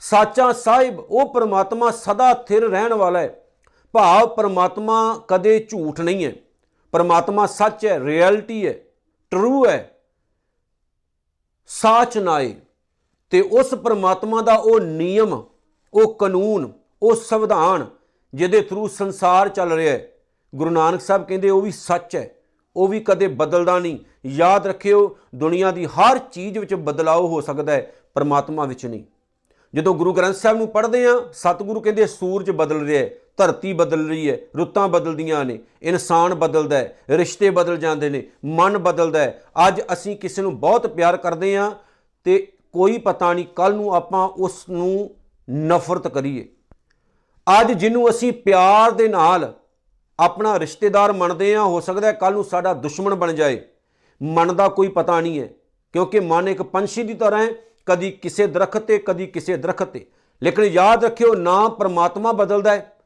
ਸਾਚਾ 0.00 0.52
ਸਾਹਿਬ, 0.52 0.98
ਉਹ 0.98 1.34
ਪ੍ਰਮਾਤਮਾ 1.34 1.90
ਸਦਾ 1.90 2.34
ਥਿਰ 2.34 2.62
ਰਹਿਣ 2.62 2.94
ਵਾਲਾ 2.94 3.20
ਹੈ। 3.20 3.44
ਭਾਵ 3.92 4.26
ਪ੍ਰਮਾਤਮਾ 4.26 5.24
ਕਦੇ 5.28 5.66
ਝੂਠ 5.70 6.00
ਨਹੀਂ 6.00 6.24
ਹੈ। 6.24 6.32
ਪਰਮਾਤਮਾ 6.92 7.46
ਸੱਚ 7.46 7.86
ਹੈ 7.86 7.98
ਰਿਐਲਿਟੀ 8.00 8.66
ਹੈ 8.66 8.74
ਟਰੂ 9.32 9.64
ਹੈ, 9.66 9.90
ਸਾਚ 11.70 12.18
ਨਾਏ 12.18 12.54
ਤੇ 13.32 13.40
ਉਸ 13.40 13.74
ਪਰਮਾਤਮਾ 13.74 14.40
ਦਾ 14.42 14.54
ਉਹ 14.54 14.80
ਨਿਯਮ, 14.80 15.42
ਉਹ 15.94 16.14
ਕਾਨੂੰਨ, 16.14 16.72
ਉਹ 17.02 17.14
ਸੰਵਿਧਾਨ 17.14 17.86
ਜਿਹਦੇ 18.34 18.60
ਥਰੂ 18.60 18.88
ਸੰਸਾਰ 18.88 19.48
ਚੱਲ 19.48 19.72
ਰਿਹਾ 19.72 19.92
ਹੈ। 19.92 20.08
ਗੁਰੂ 20.52 20.70
ਨਾਨਕ 20.70 21.00
ਸਾਹਿਬ 21.00 21.24
ਕਹਿੰਦੇ 21.24 21.50
ਉਹ 21.50 21.60
ਵੀ 21.62 21.70
ਸੱਚ 21.70 22.16
ਹੈ, 22.16 22.30
ਉਹ 22.76 22.88
ਵੀ 22.88 23.00
ਕਦੇ 23.00 23.26
ਬਦਲਦਾ 23.28 23.78
ਨਹੀਂ। 23.78 23.98
ਯਾਦ 24.26 24.66
ਰੱਖਿਓ, 24.66 25.16
ਦੁਨੀਆ 25.34 25.70
ਦੀ 25.70 25.86
ਹਰ 25.86 26.18
ਚੀਜ਼ 26.32 26.58
ਵਿੱਚ 26.58 26.74
ਬਦਲਾਅ 26.74 27.20
ਹੋ 27.20 27.40
ਸਕਦਾ 27.40 27.72
ਹੈ, 27.72 27.92
ਪਰਮਾਤਮਾ 28.14 28.64
ਵਿੱਚ 28.64 28.86
ਨਹੀਂ। 28.86 29.04
ਜਦੋਂ 29.74 29.94
ਗੁਰੂ 29.94 30.12
ਗ੍ਰੰਥ 30.12 30.34
ਸਾਹਿਬ 30.34 30.56
ਨੂੰ 30.58 30.68
ਪੜ੍ਹਦੇ 30.68 31.04
ਆ 31.06 31.10
ਸਤਿਗੁਰੂ 31.32 31.80
ਕਹਿੰਦੇ 31.80 32.06
ਸੂਰਜ 32.06 32.50
ਬਦਲ 32.50 32.84
ਰਿਹਾ 32.86 33.02
ਹੈ, 33.02 33.10
ਧਰਤੀ 33.36 33.72
ਬਦਲ 33.72 34.08
ਰਹੀ 34.08 34.28
ਹੈ, 34.30 34.36
ਰੁੱਤਾਂ 34.56 34.86
ਬਦਲਦੀਆਂ 34.88 35.44
ਨੇ, 35.44 35.58
ਇਨਸਾਨ 35.82 36.34
ਬਦਲਦਾ 36.34 36.76
ਹੈ, 36.76 36.96
ਰਿਸ਼ਤੇ 37.10 37.50
ਬਦਲ 37.50 37.76
ਜਾਂਦੇ 37.76 38.10
ਨੇ, 38.10 38.22
ਮਨ 38.44 38.78
ਬਦਲਦਾ 38.78 39.18
ਹੈ। 39.18 39.42
ਅੱਜ 39.68 39.80
ਅਸੀਂ 39.92 40.16
ਕਿਸੇ 40.16 40.42
ਨੂੰ 40.42 40.58
ਬਹੁਤ 40.60 40.86
ਪਿਆਰ 40.86 41.16
ਕਰਦੇ 41.16 41.56
ਆ 41.56 41.70
ਤੇ 42.26 42.38
ਕੋਈ 42.72 42.98
ਪਤਾ 42.98 43.32
ਨਹੀਂ 43.32 43.46
ਕੱਲ 43.56 43.74
ਨੂੰ 43.74 43.94
ਆਪਾਂ 43.94 44.26
ਉਸ 44.28 44.68
ਨੂੰ 44.70 45.10
ਨਫ਼ਰਤ 45.48 46.08
ਕਰੀਏ। 46.08 46.48
ਅੱਜ 47.46 47.72
ਜਿਹਨੂੰ 47.72 48.08
ਅਸੀਂ 48.10 48.32
ਪਿਆਰ 48.32 48.90
ਦੇ 48.90 49.08
ਨਾਲ 49.08 49.52
ਆਪਣਾ 50.18 50.58
ਰਿਸ਼ਤੇਦਾਰ 50.58 51.12
ਮੰਨਦੇ 51.12 51.54
ਆ 51.54 51.62
ਹੋ 51.62 51.80
ਸਕਦਾ 51.80 52.06
ਹੈ 52.06 52.12
ਕੱਲ 52.12 52.32
ਨੂੰ 52.32 52.44
ਸਾਡਾ 52.44 52.72
ਦੁਸ਼ਮਣ 52.74 53.14
ਬਣ 53.14 53.32
ਜਾਏ। 53.32 53.60
ਮਨ 54.20 54.54
ਦਾ 54.56 54.68
ਕੋਈ 54.68 54.88
ਪਤਾ 54.88 55.20
ਨਹੀਂ 55.20 55.40
ਹੈ, 55.40 55.48
ਕਿਉਂਕਿ 55.94 56.20
ਮਨ 56.20 56.48
ਇੱਕ 56.48 56.62
ਪੰਛੀ 56.62 57.02
ਦੀ 57.02 57.14
ਤਰ੍ਹਾਂ 57.14 57.42
ਹੈ 57.42 57.52
ਕਦੀ 57.86 58.10
ਕਿਸੇ 58.10 58.46
ਦਰਖਤ 58.46 58.82
ਤੇ, 58.82 58.98
ਕਦੀ 58.98 59.26
ਕਿਸੇ 59.26 59.56
ਦਰਖਤ 59.56 59.88
ਤੇ। 59.88 60.06
ਲੇਕਿਨ 60.42 60.64
ਯਾਦ 60.64 61.04
ਰੱਖਿਓ, 61.04 61.34
ਨਾ 61.34 61.68
ਪਰਮਾਤਮਾ 61.68 62.32
ਬਦਲਦਾ 62.32 62.72
ਹੈ, 62.72 62.96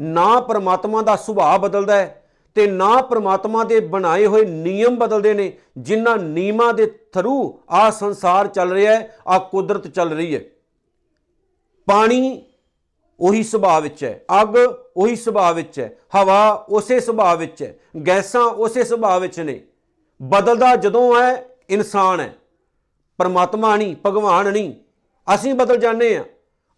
ਨਾ 0.00 0.40
ਪਰਮਾਤਮਾ 0.40 1.02
ਦਾ 1.02 1.16
ਸੁਭਾਅ 1.16 1.58
ਬਦਲਦਾ 1.58 1.96
ਹੈ 1.96 2.20
ਤੇ 2.54 2.66
ਨਾ 2.66 3.02
ਪਰਮਾਤਮਾ 3.02 3.64
ਦੇ 3.64 3.80
ਬਣਾਏ 3.80 4.26
ਹੋਏ 4.26 4.44
ਨਿਯਮ 4.44 4.96
ਬਦਲਦੇ 4.96 5.34
ਨੇ, 5.34 5.52
ਜਿਨ੍ਹਾਂ 5.78 6.16
ਨਿਯਮਾਂ 6.16 6.74
ਦੇ 6.74 6.86
ਥਰੂ 6.86 7.60
ਆ 7.70 7.90
ਸੰਸਾਰ 7.90 8.46
ਚੱਲ 8.46 8.72
ਰਿਹਾ 8.72 8.94
ਹੈ, 8.94 9.16
ਆ 9.28 9.38
ਕੁਦਰਤ 9.38 9.86
ਚੱਲ 9.86 10.12
ਰਹੀ 10.12 10.34
ਹੈ। 10.34 10.40
ਪਾਣੀ 11.86 12.46
ਉਹੀ 13.20 13.42
ਸੁਭਾਅ 13.42 13.80
ਵਿੱਚ 13.80 14.04
ਹੈ, 14.04 14.24
ਅੱਗ 14.42 14.56
ਉਹੀ 14.96 15.16
ਸੁਭਾਅ 15.16 15.52
ਵਿੱਚ 15.52 15.80
ਹੈ, 15.80 15.96
ਹਵਾ 16.14 16.66
ਉਸੇ 16.68 17.00
ਸੁਭਾਅ 17.00 17.36
ਵਿੱਚ 17.36 17.62
ਹੈ, 17.62 17.78
ਗੈਸਾਂ 18.06 18.42
ਉਸੇ 18.42 18.84
ਸੁਭਾਅ 18.84 19.18
ਵਿੱਚ 19.18 19.40
ਨੇ। 19.40 19.60
ਬਦਲਦਾ 20.22 20.76
ਜਦੋਂ 20.76 21.22
ਹੈ, 21.22 21.48
ਇਨਸਾਨ 21.70 22.20
ਹੈ। 22.20 22.34
ਪਰਮਾਤਮਾ 23.18 23.76
ਨਹੀਂ, 23.76 23.94
ਭਗਵਾਨ 24.06 24.52
ਨਹੀਂ। 24.52 24.72
ਅਸੀਂ 25.34 25.54
ਬਦਲ 25.54 25.76
ਜਾਂਦੇ 25.76 26.16
ਆ 26.16 26.24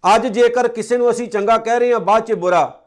ਅੱਜ 0.05 0.27
ਜੇਕਰ 0.27 0.69
ਕਿਸੇ 0.69 0.97
ਨੂੰ 0.97 1.11
ਅਸੀਂ 1.11 1.29
ਚੰਗਾ 1.29 1.57
ਕਹਿ 1.59 1.79
ਰਹੇ 1.79 1.93
ਹਾਂ, 1.93 2.01
ਬਾਅਦ 2.01 2.25
'ਚ 2.25 2.33
ਬੁਰਾ। 2.33 2.83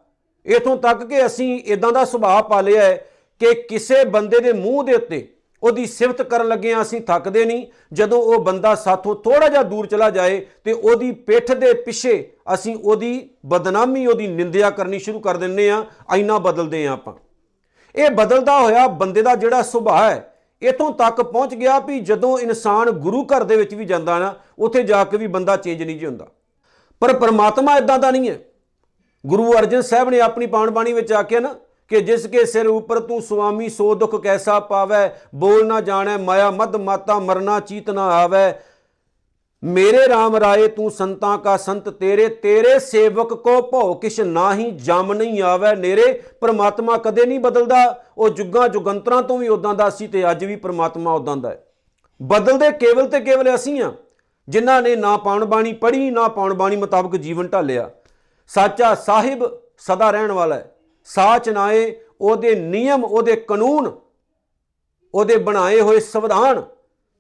ਇਥੋਂ 0.46 0.76
ਤੱਕ 0.78 1.04
ਕਿ 1.04 1.26
ਅਸੀਂ 1.26 1.60
ਇਦਾਂ 1.66 1.92
ਦਾ 1.92 2.06
ਸੁਭਾਅ 2.06 2.42
ਪਾ 2.42 2.62
ਲਿਆ 2.62 2.84
ਹੈ 2.84 2.96
ਕਿ 3.42 3.54
ਕਿਸੇ 3.62 4.04
ਬੰਦੇ 4.06 4.40
ਦੇ 4.40 4.54
ਮੂੰਹ 4.54 4.84
ਦੇ 4.84 4.94
ਉੱਤੇ 4.94 5.28
ਉਹਦੀ 5.64 5.86
ਸਿਫਤ 5.86 6.22
ਕਰਨ 6.22 6.48
ਲੱਗੇ 6.48 6.74
ਆ 6.74 6.82
ਅਸੀਂ 6.82 7.00
ਥੱਕਦੇ 7.02 7.44
ਨਹੀਂ। 7.46 7.66
ਜਦੋਂ 7.94 8.22
ਉਹ 8.24 8.44
ਬੰਦਾ 8.44 8.74
ਸਾਥੋਂ 8.76 9.16
ਥੋੜਾ 9.16 9.48
ਜਿਹਾ 9.48 9.64
ਦੂਰ 9.64 9.86
ਚਲਾ 9.86 10.10
ਜਾਏ 10.10 10.40
ਤੇ 10.64 10.72
ਉਹਦੀ 10.72 11.12
ਪਿੱਠ 11.12 11.52
ਦੇ 11.52 11.74
ਪਿੱਛੇ 11.74 12.32
ਅਸੀਂ 12.54 12.76
ਉਹਦੀ 12.76 13.30
ਬਦਨਾਮੀ, 13.46 14.06
ਉਹਦੀ 14.06 14.28
ਨਿੰਦਿਆ 14.28 14.70
ਕਰਨੀ 14.70 15.00
ਸ਼ੁਰੂ 15.00 15.20
ਕਰ 15.20 15.38
ਦਿੰਨੇ 15.38 15.70
ਆ 15.70 15.84
ਐਨਾ 16.16 16.38
ਬਦਲਦੇ 16.38 16.86
ਆ 16.88 16.92
ਆਪਾਂ। 16.92 17.14
ਇਹ 17.96 18.10
ਬਦਲਦਾ 18.12 18.60
ਹੋਇਆ 18.60 18.88
ਬੰਦੇ 18.88 19.22
ਦਾ 19.22 19.36
ਜਿਹੜਾ 19.36 19.62
ਸੁਭਾਅ 19.62 20.10
ਹੈ 20.12 20.39
ਇਥੋਂ 20.62 20.92
ਤੱਕ 20.92 21.22
ਪਹੁੰਚ 21.22 21.56
ਗਿਆ 21.56 21.80
ਵੀ 21.80 22.00
ਜਦੋਂ 22.00 22.40
ਇਨਸਾਨ 22.40 22.92
ਗੁਰੂ 22.92 23.24
ਘਰ 23.24 23.44
ਦੇ 23.44 23.56
ਵਿੱਚ 23.56 23.76
ਵੀ 23.76 23.86
ਜਾਂਦਾ 23.86 24.20
ਨਾ, 24.20 24.36
ਉੱਥੇ 24.60 24.84
ਜਾ 24.84 25.04
ਕੇ 25.04 25.18
ਵੀ 25.18 25.28
ਬੰਦਾ 25.28 25.58
ਚੇਂਜ 25.58 25.84
ਨਹੀਂ 25.84 26.00
ਜੀ 26.00 26.06
ਹੁੰਦਾ। 26.06 26.28
ਪਰ 27.00 27.14
ਪਰਮਾਤਮਾ 27.14 27.78
ਇਦਾਂ 27.78 28.00
ਦਾ 28.00 28.12
ਨਹੀਂ 28.12 28.30
ਹੈ। 28.30 28.40
ਗੁਰੂ 29.26 29.52
ਅਰਜਨ 29.52 29.82
ਸਾਹਿਬ 29.82 30.10
ਨੇ 30.10 30.20
ਆਪਣੀ 30.20 30.46
ਪਾਵਨ 30.46 30.70
ਬਾਣੀ 30.70 30.94
ਵਿੱਚ 30.94 31.14
ਆਖਿਆ 31.14 31.40
ਨਾ 31.40 31.56
ਕਿ 31.88 32.02
ਜਿਸ 32.02 32.28
ਕੇ 32.28 32.46
ਸਿਰ 32.46 32.68
ਉਪਰ 32.68 33.00
ਤੂੰ 33.00 33.22
ਸੁਆਮੀ, 33.22 33.70
ਸੋ 33.70 33.96
ਦੁਖ 33.96 34.16
ਕੈਸਾ 34.16 34.60
ਪਾਵੈ, 34.60 35.22
ਬੋਲ 35.36 35.68
ਨਾ 35.68 35.82
ਜਾਣੈ, 35.82 36.18
ਮਾਇਆ 36.18 36.52
ਮਦ 36.52 36.76
ਮਾਤਾ, 36.76 37.20
ਮਰਨਾ 37.20 37.60
ਚੀਤ 37.60 37.90
ਨਾ 37.90 38.02
ਆਵੈ। 38.02 38.64
ਮੇਰੇ 39.64 40.06
RAM 40.06 40.40
ਰਾਏ, 40.40 40.68
ਤੂੰ 40.68 40.90
ਸੰਤਾਂ 40.92 41.38
ਕਾ 41.38 41.56
ਸੰਤ 41.58 41.90
ਤੇਰੇ 41.90 42.28
ਤੇਰੇ 42.28 42.78
ਸੇਵਕ 42.80 43.34
ਕੋ 43.34 43.62
ਭਉ 43.62 43.94
ਕਿਛ 43.94 44.20
ਨਾਹੀ 44.20 44.70
ਜਮ 44.72 45.14
ਨਹੀਂ 45.14 45.42
ਆਵੈ। 45.42 45.74
ਨੇਰੇ, 45.76 46.12
ਪ੍ਰਮਾਤਮਾ 46.42 46.98
ਕਦੇ 46.98 47.26
ਨਹੀਂ 47.26 47.40
ਬਦਲਦਾ। 47.40 48.04
ਉਹ 48.18 48.30
ਜੁਗਾਂ 48.30 48.68
ਜੁਗੰਤਰਾਂ 48.70 49.22
ਤੋਂ 49.24 49.38
ਵੀ 49.38 49.48
ਉਦਾਂ 49.48 49.74
ਦਾ 49.74 49.90
ਸੀ 49.90 50.08
ਤੇ 50.08 50.30
ਅੱਜ 50.32 50.46
ਵੀ 50.46 50.56
ਪ੍ਰਮਾਤਮਾ 50.56 51.14
ਉਦਾਂ 51.14 51.38
ਦਾ 51.38 51.50
ਹੈ। 51.50 51.66
ਬਦਲਦੇ 52.20 52.72
ਕੇਵਲ 52.72 53.08
ਤੇ 53.08 53.20
ਕੇਵਲ 53.20 53.54
ਅਸੀਂ 53.56 53.82
ਆ, 53.82 53.92
ਜਿਨ੍ਹਾਂ 54.48 54.82
ਨੇ 54.82 54.96
ਨਾ 54.96 55.16
ਪਾਉਣ 55.18 55.46
ਬਾਣੀ 55.46 55.74
ਪੜ੍ਹੀ, 55.74 56.10
ਨਾ 56.12 56.28
ਪਾਉਣ 56.28 56.54
ਬਾਣੀ 56.54 56.76
ਮੁਤਾਬਕ 56.76 57.16
ਜੀਵਨ 57.16 57.48
ਢਾਲਿਆ। 57.48 57.90
ਸਾਚਾ 58.50 58.96
ਸਾਹਿਬ 58.96 59.46
ਸਦਾ 59.78 60.12
ਰਹਿਣ 60.12 60.32
ਵਾਲਾ 60.32 60.56
ਹੈ। 60.56 60.76
ਸਾਚ 61.08 61.50
ਨਾਏ 61.50 61.96
ਉਹਦੇ 62.22 62.56
ਨਿਯਮ, 62.56 63.04
ਉਹਦੇ 63.04 63.36
ਕਾਨੂੰਨ, 63.36 63.92
ਉਹਦੇ 65.14 65.38
ਬਣਾਏ 65.38 65.80
ਹੋਏ 65.82 66.00
ਸੰਵਿਧਾਨ 66.00 66.64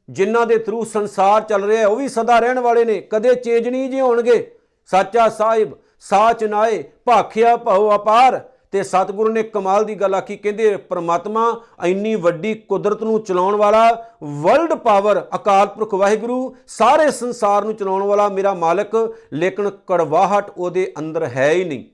ਜਿਨ੍ਹਾਂ 0.10 0.46
ਦੇ 0.46 0.58
ਥਰੂ 0.58 0.86
ਸੰਸਾਰ 0.86 1.42
ਚੱਲ 1.42 1.64
ਰਿਹਾ 1.64 1.88
ਉਹ 1.88 1.96
ਵੀ 1.96 2.08
ਸਦਾ 2.08 2.40
ਰਹਿਣ 2.40 2.60
ਵਾਲੇ 2.60 2.86
ਨੇ। 2.86 3.02
ਕਦੇ 3.02 3.36
ਚੇਂਜ 3.36 3.68
ਨਹੀਂ 3.68 3.90
ਜੇ 3.90 4.02
ਹੋਣਗੇ। 4.02 4.52
ਸਾਚਾ 4.86 5.30
ਸਾਹਿਬ, 5.30 5.78
ਸਾਚ 6.00 6.44
ਨਾਏ, 6.44 6.84
ਭਾਖਿਆ 7.06 7.56
ਭਉ 7.58 7.96
ਅਪਾਰ। 7.96 8.42
ਤੇ 8.72 8.84
ਸਤਿਗੁਰੂ 8.84 9.32
ਨੇ 9.32 9.44
ਕਮਾਲ 9.44 9.86
ਦੀ 9.86 9.96
ਗੱਲ 9.96 10.16
ਆਖੀ, 10.16 10.38
ਕਹਿੰਦੇ, 10.38 10.78
ਪ੍ਰਮਾਤਮਾ 10.78 11.62
ਇੰਨੀ 11.86 12.16
ਵੱਡੀ 12.16 12.54
ਕੁਦਰਤ 12.54 13.04
ਨੂੰ 13.04 13.24
ਚਲਾਉਣ 13.24 13.56
ਵਾਲਾ 13.56 14.06
ਵਰਲਡ 14.24 14.74
ਪਾਵਰ 14.74 15.28
ਅਕਾਲ 15.36 15.68
ਪੁਰਖ 15.68 15.94
ਵਾਹਿਗੁਰੂ, 15.94 16.56
ਸਾਰੇ 16.68 17.12
ਸੰਸਾਰ 17.12 17.64
ਨੂੰ 17.64 17.76
ਚਲਾਉਣ 17.76 18.04
ਵਾਲਾ 18.04 18.30
ਮੇਰਾ 18.30 18.54
ਮਾਲਕ, 18.54 19.16
ਲੇਕਿਨ 19.34 19.70
ਕੜਵਾਹਟ 19.70 20.52
ਉਹਦੇ 20.58 20.94
ਅੰਦਰ 21.00 21.26
ਹੈ 21.26 21.52
ਹੀ 21.52 21.64
ਨਹੀਂ। 21.64 21.86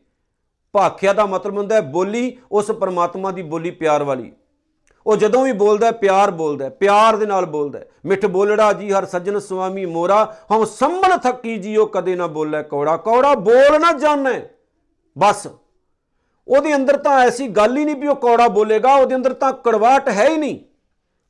ਭਾਖਿਆ 0.74 1.14
ਦਾ 1.14 1.26
ਮਤਲਬ 1.26 1.58
ਹੁੰਦਾ 1.58 1.76
ਹੈ 1.76 1.82
ਬੋਲੀ, 1.82 2.38
ਉਸ 2.52 2.72
ਪਰਮਾਤਮਾ 2.72 3.32
ਦੀ 3.32 3.42
ਬੋਲੀ 3.42 3.72
ਪਿਆਰ 3.72 4.04
ਵਾਲੀ। 4.04 4.32
ਉਹ 5.08 5.16
ਜਦੋਂ 5.16 5.44
ਵੀ 5.44 5.52
ਬੋਲਦਾ 5.52 5.92
ਪਿਆਰ 5.92 6.32
ਬੋਲਦਾ 6.32 6.70
ਪਿਆਰ 6.70 7.16
ਦੇ 7.16 7.26
ਨਾਲ 7.26 7.46
ਬੋਲਦਾ 7.46 7.80
ਮਿੱਠ 8.06 8.26
ਬੋਲੜਾ 8.26 8.74
ਜੀ, 8.74 8.92
ਹਰ 8.92 9.06
ਸੱਜਣ 9.06 9.40
ਸੁਆਮੀ 9.40 9.86
ਮੋਰਾ, 9.86 10.36
ਹਉ 10.52 10.66
ਸੰਮਣ 10.66 11.18
ਥੱਕੀ 11.18 11.58
ਜੀਓ 11.58 11.86
ਕਦੇ 11.86 12.16
ਨਾ 12.16 12.28
ਬੋਲੇ 12.28 12.64
ਕੌੜਾ। 12.64 12.98
ਕੌੜਾ 12.98 13.36
ਬੋਲ 13.36 13.80
ਨਾ 13.80 13.92
ਜਾਣੇ। 13.92 14.48
ਬਸ। 15.18 15.48
ਉਹਦੇ 16.48 16.76
ਅੰਦਰ 16.76 16.98
ਤਾਂ 16.98 17.20
ਐਸੀ 17.20 17.48
ਗੱਲ 17.48 17.78
ਹੀ 17.78 17.86
ਨਹੀਂ 17.86 17.96
ਵੀ 17.96 18.08
ਉਹ 18.08 18.16
ਕੌੜਾ 18.16 18.48
ਬੋਲੇਗਾ, 18.48 18.96
ਉਹਦੇ 18.96 19.16
ਅੰਦਰ 19.16 19.34
ਤਾਂ 19.34 19.54
ਕੜਵਾਟ 19.54 20.10
ਹੈ 20.10 20.30
ਹੀ 20.30 20.38
ਨਹੀਂ। 20.38 20.60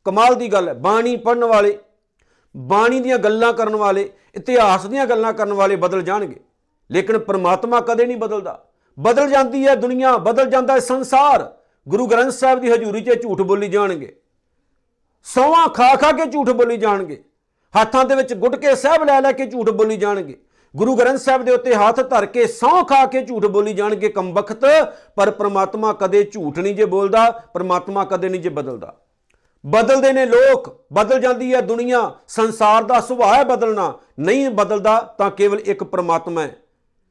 ਕਮਾਲ 0.05 0.35
ਦੀ 0.35 0.47
ਗੱਲ 0.47 0.69
ਹੈ। 0.69 0.73
ਬਾਣੀ 0.73 1.15
ਪੜਨ 1.15 1.45
ਵਾਲੇ, 1.45 1.77
ਬਾਣੀ 2.57 2.99
ਦੀਆਂ 2.99 3.17
ਗੱਲਾਂ 3.17 3.53
ਕਰਨ 3.53 3.75
ਵਾਲੇ, 3.75 4.13
ਇਤਿਹਾਸ 4.35 4.85
ਦੀਆਂ 4.85 5.05
ਗੱਲਾਂ 5.05 5.33
ਕਰਨ 5.33 5.53
ਵਾਲੇ 5.53 5.75
ਬਦਲ 5.75 6.01
ਜਾਣਗੇ। 6.01 6.39
ਲੇਕਿਨ 6.91 7.19
ਪ੍ਰਮਾਤਮਾ 7.19 7.81
ਕਦੇ 7.81 8.05
ਨਹੀਂ 8.05 8.17
ਬਦਲਦਾ। 8.17 8.65
ਬਦਲ 8.99 9.29
ਜਾਂਦੀ 9.29 9.67
ਹੈ 9.67 9.75
ਦੁਨੀਆ, 9.75 10.17
ਬਦਲ 10.17 10.49
ਜਾਂਦਾ 10.49 10.73
ਹੈ 10.73 10.79
ਸੰਸਾਰ। 10.79 11.57
ਗੁਰੂ 11.87 12.07
ਗ੍ਰੰਥ 12.07 12.31
ਸਾਹਿਬ 12.31 12.59
ਦੀ 12.59 12.71
ਹਜ਼ੂਰੀ 12.71 13.01
'ਚ 13.01 13.21
ਝੂਠ 13.23 13.41
ਬੋਲੀ 13.41 13.67
ਜਾਣਗੇ। 13.67 14.15
ਸੌਵਾਂ 15.23 15.67
ਖਾ 15.67 15.95
ਖਾ 15.95 16.11
ਕੇ 16.11 16.25
ਝੂਠ 16.25 16.49
ਬੋਲੀ 16.49 16.77
ਜਾਣਗੇ। 16.77 17.23
ਹੱਥਾਂ 17.73 18.05
ਦੇ 18.05 18.15
ਵਿੱਚ 18.15 18.33
ਗੁਟਕੇ 18.33 18.75
ਸਾਹਿਬ 18.75 19.03
ਲੈ 19.03 19.21
ਲੈ 19.21 19.31
ਕੇ 19.31 19.45
ਝੂਠ 19.45 19.69
ਬੋਲੀ 19.69 19.97
ਜਾਣਗੇ। 19.97 20.37
ਗੁਰੂ 20.75 20.95
ਗ੍ਰੰਥ 20.95 21.19
ਸਾਹਿਬ 21.19 21.43
ਦੇ 21.43 21.51
ਉੱਤੇ 21.51 21.75
ਹੱਥ 21.75 21.99
ਧਰ 22.09 22.25
ਕੇ 22.25 22.47
ਸੌਂ 22.47 22.83
ਖਾ 22.83 23.05
ਕੇ 23.05 23.21
ਝੂਠ 23.21 23.45
ਬੋਲੀ 23.45 23.73
ਜਾਣਗੇ 23.73 24.09
ਕੰਬਖਤ 24.09 24.65
ਪਰ 25.15 25.31
ਪ੍ਰਮਾਤਮਾ 25.31 25.93
ਕਦੇ 25.93 26.23
ਝੂਠ 26.23 26.59
ਨਹੀਂ 26.59 26.75
ਜੇ 26.75 26.85
ਬੋਲਦਾ, 26.85 27.29
ਪ੍ਰਮਾਤਮਾ 27.53 28.05
ਕਦੇ 28.05 28.29
ਨਹੀਂ 28.29 28.41
ਜੇ 28.41 28.49
ਬਦਲਦਾ। 28.49 28.95
ਬਦਲਦੇ 29.65 30.13
ਨੇ 30.13 30.25
ਲੋਕ, 30.25 30.85
ਬਦਲ 30.93 31.19
ਜਾਂਦੀ 31.19 31.53
ਹੈ 31.53 31.61
ਦੁਨੀਆ। 31.61 32.11
ਸੰਸਾਰ 32.27 32.83
ਦਾ 32.83 32.99
ਸੁਭਾਅ 33.01 33.37
ਹੈ 33.37 33.43
ਬਦਲਣਾ। 33.43 33.93
ਨਹੀਂ 34.19 34.49
ਬਦਲਦਾ 34.49 34.99
ਤਾਂ 35.17 35.31
ਕੇਵਲ 35.31 35.59
ਇੱਕ 35.59 35.83
ਪ੍ਰਮਾਤਮਾ 35.83 36.41
ਹੈ। 36.41 36.55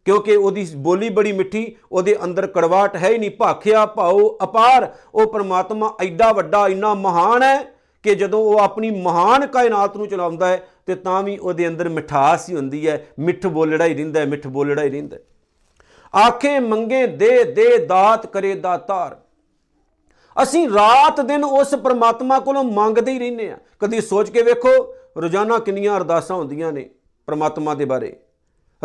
ਕਿਉਂਕਿ 0.05 0.37
ਉਹਦੀ 0.37 0.69
ਬੋਲੀ 0.77 1.09
ਬੜੀ 1.09 1.33
ਮਿੱਠੀ, 1.33 1.77
ਉਹਦੇ 1.93 2.17
ਅੰਦਰ 2.25 2.47
ਕੜਵਾਟ 2.47 2.97
ਹੈ 2.97 3.09
ਹੀ 3.09 3.19
ਨਹੀਂ, 3.19 3.31
ਭਾਖਿਆ 3.31 3.87
ਭਾਉ 3.87 4.39
ਅਪਾਰ, 4.45 4.93
ਉਹ 5.15 5.27
ਪ੍ਰਮਾਤਮਾ 5.27 5.97
ਐਡਾ 6.03 6.33
ਵੱਡਾ, 6.33 6.69
ਇੰਨਾ 6.69 6.95
ਮਹਾਨ 6.95 7.43
ਹੈ 7.43 7.63
ਕਿ 8.03 8.15
ਜਦੋਂ 8.15 8.41
ਉਹ 8.41 8.59
ਆਪਣੀ 8.59 8.91
ਮਹਾਨ 8.91 9.47
ਕਾਇਨਾਤ 9.47 9.97
ਨੂੰ 9.97 10.09
ਚਲਾਉਂਦਾ 10.09 10.49
ਹੈ, 10.49 10.69
ਤੇ 10.87 10.95
ਤਾਂ 10.95 11.23
ਵੀ 11.23 11.39
ਉਹਦੇ 11.39 11.69
ਅੰਦਰ 11.69 11.89
ਮਿਠਾਸ 11.89 12.51
ਹੀ 12.51 12.55
ਹੁੰਦੀ 12.55 12.89
ਹੈ, 12.89 13.07
ਮਿੱਠ 13.19 13.47
ਬੋਲੜਾ 13.47 13.85
ਹੀ 13.85 13.95
ਰਹਿੰਦਾ 13.95 14.21
ਹੈ, 14.21 14.27
ਮਿੱਠ 14.27 14.47
ਬੋਲੜਾ 14.47 14.83
ਹੀ 14.83 14.91
ਰਹਿੰਦਾ 14.91 15.17
ਹੈ। 15.17 15.23
ਆਖੇ 16.27 16.59
ਮੰਗੇ 16.59 17.07
ਦੇ 17.07 17.45
ਦੇ 17.45 17.79
ਦਾਤ 17.79 18.27
ਕਰੇ 18.27 18.55
ਦਾਤਾਰ। 18.55 19.21
ਅਸੀਂ 20.43 20.69
ਰਾਤ 20.69 21.21
ਦਿਨ 21.21 21.45
ਉਸ 21.45 21.75
ਪ੍ਰਮਾਤਮਾ 21.75 22.41
ਕੋਲੋਂ 22.41 22.65
ਮੰਗਦੇ 22.65 23.13
ਹੀ 23.13 23.19
ਰਹਿੰਦੇ 23.19 23.51
ਆ 23.51 23.59
ਕਦੀ 23.81 24.01
ਸੋਚ 24.01 24.31
ਕੇ 24.31 24.43
ਵੇਖੋ, 24.43 24.95
ਰੋਜ਼ਾਨਾ 25.17 25.59
ਕਿੰਨੀਆਂ 25.59 25.97
ਅਰਦਾਸਾਂ 25.97 26.37
ਹੁੰਦੀਆਂ 26.37 26.73
ਨੇ 26.73 26.91
ਪ੍ਰਮਾਤਮਾ 27.27 27.75
ਦੇ 27.75 27.85
ਬਾਰੇ। 27.85 28.17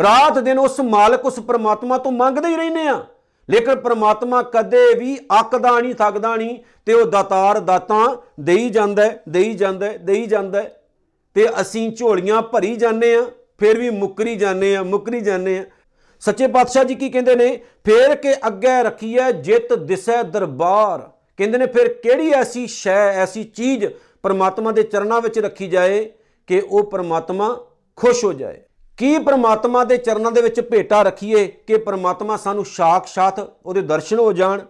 ਰਾਤ 0.02 0.38
ਦਿਨ 0.38 0.58
ਉਸ 0.58 0.80
ਮਾਲਕ 0.80 1.24
ਉਸ 1.24 1.38
ਪ੍ਰਮਾਤਮਾ 1.38 1.98
ਤੋਂ 1.98 2.12
ਮੰਗਦੇ 2.12 2.48
ਹੀ 2.48 2.56
ਰਹਿੰਦੇ 2.56 2.86
ਆ। 2.86 3.04
ਲੇਕਿਨ 3.50 3.76
ਪ੍ਰਮਾਤਮਾ 3.76 4.42
ਕਦੇ 4.42 4.94
ਵੀ 4.94 5.18
ਅੱਕਦਾ 5.40 5.80
ਨਹੀਂ, 5.80 5.94
ਥੱਕਦਾ 5.94 6.36
ਨਹੀਂ 6.36 6.58
ਤੇ 6.86 6.92
ਉਹ 6.92 7.06
ਦਾਤਾਰ 7.06 7.60
ਦਾਤਾਂ 7.60 8.16
ਦੇਈ 8.40 8.68
ਜਾਂਦਾ 8.70 9.04
ਹੈ, 9.04 9.22
ਦੇਈ 9.28 9.54
ਜਾਂਦਾ 9.54 9.86
ਹੈ, 9.86 9.96
ਦੇਈ 9.96 10.26
ਜਾਂਦਾ 10.26 10.62
ਹੈ 10.62 10.82
ਤੇ 11.34 11.46
ਅਸੀਂ 11.60 11.90
ਝੋਲੀਆਂ 11.90 12.42
ਭਰੀ 12.42 12.76
ਜਾਂਦੇ 12.76 13.14
ਆ, 13.14 13.22
ਫਿਰ 13.58 13.78
ਵੀ 13.78 13.90
ਮੁੱਕਰੀ 13.90 14.36
ਜਾਂਦੇ 14.36 14.76
ਆ, 14.76 14.82
ਮੁੱਕਰੀ 14.82 15.20
ਜਾਂਦੇ 15.20 15.58
ਆ। 15.58 15.64
ਸੱਚੇ 16.20 16.46
ਪਾਤਸ਼ਾਹ 16.46 16.84
ਜੀ 16.84 16.94
ਕੀ 16.94 17.08
ਕਹਿੰਦੇ 17.10 17.34
ਨੇ? 17.36 17.56
ਫੇਰ 17.84 18.14
ਕੇ 18.14 18.34
ਅੱਗੇ 18.46 18.82
ਰੱਖੀਐ 18.82 19.30
ਜਿਤ 19.32 19.72
ਦਿਸੈ 19.72 20.22
ਦਰਬਾਰ। 20.22 21.10
ਕਹਿੰਦੇ 21.36 21.58
ਨੇ, 21.58 21.66
ਫਿਰ 21.66 21.88
ਕਿਹੜੀ 21.88 22.30
ਐਸੀ 22.30 22.66
ਸ਼ੈ, 22.66 23.12
ਐਸੀ 23.12 23.44
ਚੀਜ਼ 23.44 23.86
ਪ੍ਰਮਾਤਮਾ 24.22 24.72
ਦੇ 24.72 24.82
ਚਰਨਾਂ 24.82 25.20
ਵਿੱਚ 25.20 25.38
ਰੱਖੀ 25.38 25.68
ਜਾਏ 25.68 26.10
ਕਿ 26.46 26.62
ਉਹ 26.70 26.90
ਪ੍ਰਮਾਤਮਾ 26.90 27.66
ਖੁਸ਼ 27.96 28.24
ਹੋ 28.24 28.32
ਜਾਏ? 28.32 28.62
ਕੀ 29.00 29.18
ਪ੍ਰਮਾਤਮਾ 29.18 29.84
ਦੇ 29.84 29.96
ਚਰਨਾਂ 29.96 30.32
ਦੇ 30.32 30.42
ਵਿੱਚ 30.42 30.60
ਭੇਟਾ 30.60 31.02
ਰੱਖੀਏ 31.02 31.46
ਕਿ 31.46 31.76
ਪ੍ਰਮਾਤਮਾ 31.76 32.36
ਸਾਨੂੰ 32.36 32.64
ਸਾਖਸ਼ਾਤ 32.64 33.40
ਉਹਦੇ 33.66 33.80
ਦਰਸ਼ਨ 33.80 34.18
ਹੋ 34.18 34.32
ਜਾਣ, 34.32 34.60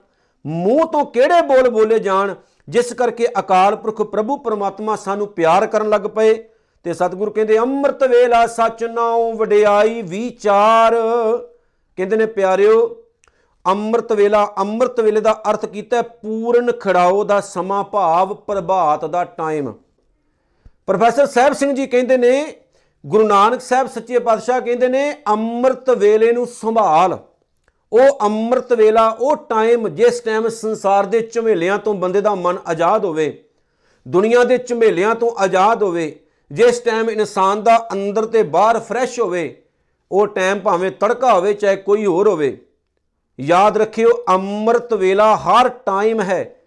ਮੂੰਹ 0.47 0.87
ਤੋਂ 0.87 1.05
ਕਿਹੜੇ 1.05 1.41
ਬੋਲ 1.43 1.71
ਬੋਲੇ 1.71 1.99
ਜਾਣ, 1.99 2.35
ਜਿਸ 2.69 2.93
ਕਰਕੇ 2.93 3.27
ਅਕਾਲ 3.39 3.77
ਪੁਰਖ 3.77 4.03
ਪ੍ਰਭੂ 4.03 4.37
ਪ੍ਰਮਾਤਮਾ 4.37 4.97
ਸਾਨੂੰ 4.97 5.27
ਪਿਆਰ 5.27 5.67
ਕਰਨ 5.67 5.89
ਲੱਗ 5.89 6.01
ਪਏ? 6.01 6.45
ਤੇ 6.85 6.93
ਸਤਿਗੁਰੂ 6.93 7.31
ਕਹਿੰਦੇ, 7.31 7.59
ਅੰਮ੍ਰਿਤ 7.59 8.05
ਵੇਲਾ 8.05 8.47
ਸੱਚ 8.47 8.85
ਨਾਉ 8.85 9.33
ਵਡਿਆਈ 9.33 10.03
ਵਿਚਾਰ। 10.03 10.95
ਕਹਿੰਦੇ 11.97 12.17
ਨੇ, 12.17 12.27
ਪਿਆਰਿਓ, 12.27 13.05
ਅੰਮ੍ਰਿਤ 13.67 14.13
ਵੇਲਾ, 14.13 14.55
ਅੰਮ੍ਰਿਤ 14.59 15.01
ਵੇਲੇ 15.01 15.21
ਦਾ 15.21 15.43
ਅਰਥ 15.51 15.67
ਕੀਤਾ 15.67 15.97
ਹੈ 15.97 16.03
ਪੂਰਨ 16.03 16.73
ਖੜਾਓ 16.73 17.25
ਦਾ 17.25 17.41
ਸਮਾਂ 17.41 17.85
ਭਾਵ 17.85 18.35
ਪ੍ਰਭਾਤ 18.35 19.05
ਦਾ 19.05 19.25
ਟਾਈਮ 19.25 19.73
ਪ੍ਰੋਫੈਸਰ 20.87 21.27
ਸਾਹਿਬ 21.27 21.53
ਸਿੰਘ 21.53 21.73
ਜੀ 21.73 21.87
ਕਹਿੰਦੇ 21.87 22.17
ਨੇ 22.17 22.53
ਗੁਰੂ 23.05 23.27
ਨਾਨਕ 23.27 23.61
ਸਾਹਿਬ 23.61 23.87
ਸੱਚੇ 23.87 24.19
ਪਾਤਸ਼ਾਹ 24.19 24.61
ਕਹਿੰਦੇ 24.61 24.89
ਨੇ, 24.89 25.13
ਅੰਮ੍ਰਿਤ 25.29 25.91
ਵੇਲੇ 25.91 26.33
ਨੂੰ 26.33 26.47
ਸੰਭਾਲ। 26.47 27.19
ਉਹ 27.93 28.19
ਅੰਮ੍ਰਿਤ 28.23 28.73
ਵੇਲਾ, 28.73 29.09
ਉਹ 29.11 29.37
ਟਾਈਮ 29.37 29.89
ਜਿਸ 29.89 30.21
ਟਾਈਮ 30.21 30.49
ਸੰਸਾਰ 30.49 31.07
ਦੇ 31.07 31.21
ਝਮੇਲਿਆਂ 31.35 31.79
ਤੋਂ 31.79 31.95
ਬੰਦੇ 31.95 32.21
ਦਾ 32.21 32.35
ਮਨ 32.35 32.59
ਆਜ਼ਾਦ 32.67 33.05
ਹੋਵੇ, 33.05 33.45
ਦੁਨੀਆ 34.07 34.45
ਦੇ 34.45 34.59
ਝਮੇਲਿਆਂ 34.59 35.15
ਤੋਂ 35.15 35.31
ਆਜ਼ਾਦ 35.39 35.83
ਹੋਵੇ, 35.83 36.15
ਜਿਸ 36.51 36.81
ਟਾਈਮ 36.81 37.11
ਇਨਸਾਨ 37.11 37.63
ਦਾ 37.63 37.77
ਅੰਦਰ 37.93 38.27
ਤੇ 38.27 38.43
ਬਾਹਰ 38.43 38.79
ਫਰੈਸ਼ 38.81 39.19
ਹੋਵੇ, 39.21 39.63
ਉਹ 40.11 40.27
ਟਾਈਮ 40.27 40.61
ਭਾਵੇਂ 40.61 40.91
ਤੜਕਾ 40.91 41.35
ਹੋਵੇ, 41.35 41.55
ਚਾਹੇ 41.55 41.77
ਕੋਈ 41.77 42.07
ਹੋਰ 42.07 42.29
ਹੋਵੇ। 42.29 42.57
ਯਾਦ 43.39 43.77
ਰੱਖਿਓ, 43.79 44.11
ਅੰਮ੍ਰਿਤ 44.29 44.95
ਵੇਲਾ 44.95 45.37
ਹਰ 45.37 45.69
ਟਾਈਮ 45.69 46.21
ਹੈ। 46.21 46.60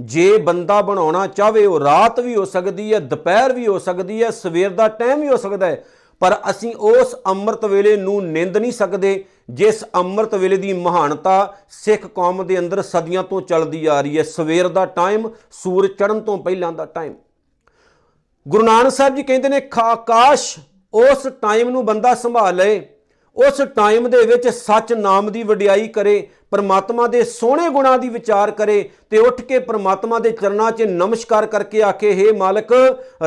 ਜੇ 0.00 0.38
ਬੰਦਾ 0.38 0.80
ਬਣਾਉਣਾ 0.82 1.26
ਚਾਹਵੇ, 1.26 1.66
ਉਹ 1.66 1.80
ਰਾਤ 1.80 2.20
ਵੀ 2.20 2.36
ਹੋ 2.36 2.44
ਸਕਦੀ 2.44 2.94
ਹੈ, 2.94 2.98
ਦੁਪਹਿਰ 2.98 3.52
ਵੀ 3.52 3.66
ਹੋ 3.66 3.78
ਸਕਦੀ 3.78 4.22
ਹੈ, 4.22 4.30
ਸਵੇਰ 4.30 4.70
ਦਾ 4.70 4.88
ਟਾਈਮ 4.88 5.20
ਵੀ 5.20 5.28
ਹੋ 5.28 5.36
ਸਕਦਾ 5.36 5.66
ਹੈ, 5.66 5.84
ਪਰ 6.22 6.36
ਅਸੀਂ 6.50 6.74
ਉਸ 6.74 7.14
ਅੰਮ੍ਰਿਤ 7.26 7.64
ਵੇਲੇ 7.64 7.96
ਨੂੰ 7.96 8.24
ਨਿੰਦ 8.26 8.56
ਨਹੀਂ 8.56 8.72
ਸਕਦੇ, 8.72 9.24
ਜਿਸ 9.50 9.84
ਅੰਮ੍ਰਿਤ 9.94 10.34
ਵੇਲੇ 10.34 10.56
ਦੀ 10.56 10.72
ਮਹਾਨਤਾ 10.72 11.56
ਸਿੱਖ 11.70 12.06
ਕੌਮ 12.06 12.46
ਦੇ 12.46 12.58
ਅੰਦਰ 12.58 12.82
ਸਦੀਆਂ 12.82 13.22
ਤੋਂ 13.22 13.40
ਚੱਲਦੀ 13.40 13.86
ਆ 13.86 14.00
ਰਹੀ 14.00 14.18
ਹੈ। 14.18 14.22
ਸਵੇਰ 14.22 14.68
ਦਾ 14.68 14.86
ਟਾਈਮ, 14.86 15.28
ਸੂਰਜ 15.50 15.90
ਚੜ੍ਹਨ 15.90 16.20
ਤੋਂ 16.20 16.38
ਪਹਿਲਾਂ 16.38 16.72
ਦਾ 16.72 16.84
ਟਾਈਮ। 16.84 17.14
ਗੁਰੂ 18.48 18.62
ਨਾਨਕ 18.62 18.92
ਸਾਹਿਬ 18.92 19.14
ਜੀ 19.14 19.22
ਕਹਿੰਦੇ 19.22 19.48
ਨੇ, 19.48 19.60
ਖਾਕਾਸ਼ 19.60 20.58
ਉਸ 20.94 21.26
ਟਾਈਮ 21.42 21.70
ਨੂੰ 21.70 21.84
ਬੰਦਾ 21.86 22.14
ਸੰਭਾਲ 22.14 22.56
ਲਏ। 22.56 22.86
ਉਸ 23.46 23.60
ਟਾਈਮ 23.76 24.10
ਦੇ 24.10 24.26
ਵਿੱਚ 24.26 24.48
ਸੱਚ 24.48 24.92
ਨਾਮ 24.92 25.32
ਦੀ 25.32 25.42
ਵਡਿਆਈ 25.42 25.88
ਕਰੇ, 25.88 26.28
ਪਰਮਾਤਮਾ 26.50 27.06
ਦੇ 27.06 27.24
ਸੋਹਣੇ 27.24 27.68
ਗੁਣਾਂ 27.68 27.98
ਦੀ 27.98 28.08
ਵਿਚਾਰ 28.08 28.50
ਕਰੇ 28.50 28.90
ਤੇ 29.10 29.18
ਉੱਠ 29.18 29.40
ਕੇ 29.40 29.58
ਪਰਮਾਤਮਾ 29.58 30.18
ਦੇ 30.18 30.30
ਚਰਨਾਂ 30.30 30.70
'ਚ 30.72 30.82
ਨਮਸਕਾਰ 30.82 31.46
ਕਰਕੇ 31.46 31.82
ਆਖੇ 31.82 32.12
हे 32.22 32.36
ਮਾਲਕ, 32.36 32.72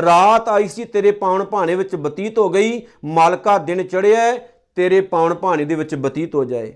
ਰਾਤ 0.02 0.48
ਆਈ 0.48 0.68
ਸੀ, 0.68 0.84
ਤੇਰੇ 0.84 1.10
ਪਾਉਣ 1.10 1.44
ਭਾਣੇ 1.44 1.74
ਵਿੱਚ 1.74 1.96
ਬਤੀਤ 1.96 2.38
ਹੋ 2.38 2.48
ਗਈ। 2.48 2.82
ਮਾਲਕਾ, 3.04 3.58
ਦਿਨ 3.58 3.82
ਚੜਿਆ 3.82 4.38
ਤੇਰੇ 4.74 5.00
ਪਾਉਣ 5.00 5.34
ਭਾਣੇ 5.34 5.64
ਦੇ 5.64 5.74
ਵਿੱਚ 5.74 5.94
ਬਤੀਤ 5.94 6.34
ਹੋ 6.34 6.44
ਜਾਏ। 6.44 6.74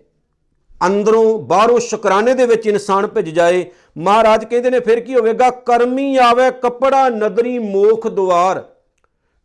ਅੰਦਰੋਂ 0.87 1.39
ਬਾਹਰੋਂ 1.39 1.79
ਸ਼ੁਕਰਾਨੇ 1.79 2.35
ਦੇ 2.35 2.47
ਵਿੱਚ 2.47 2.67
ਇਨਸਾਨ 2.67 3.07
ਭਿੱਜ 3.07 3.31
ਜਾਏ। 3.31 3.67
ਮਹਾਰਾਜ 3.99 4.45
ਕਹਿੰਦੇ 4.45 4.71
ਨੇ, 4.71 4.81
ਫਿਰ 4.81 5.01
ਕੀ 5.01 5.15
ਹੋਵੇਗਾ? 5.15 5.51
ਕਰਮੀ 5.51 6.17
ਆਵੇ 6.17 6.51
ਕੱਪੜਾ, 6.51 7.09
ਨਦਰੀ 7.09 7.59
ਮੋਖ 7.59 8.07
ਦੁਆਰ। 8.07 8.65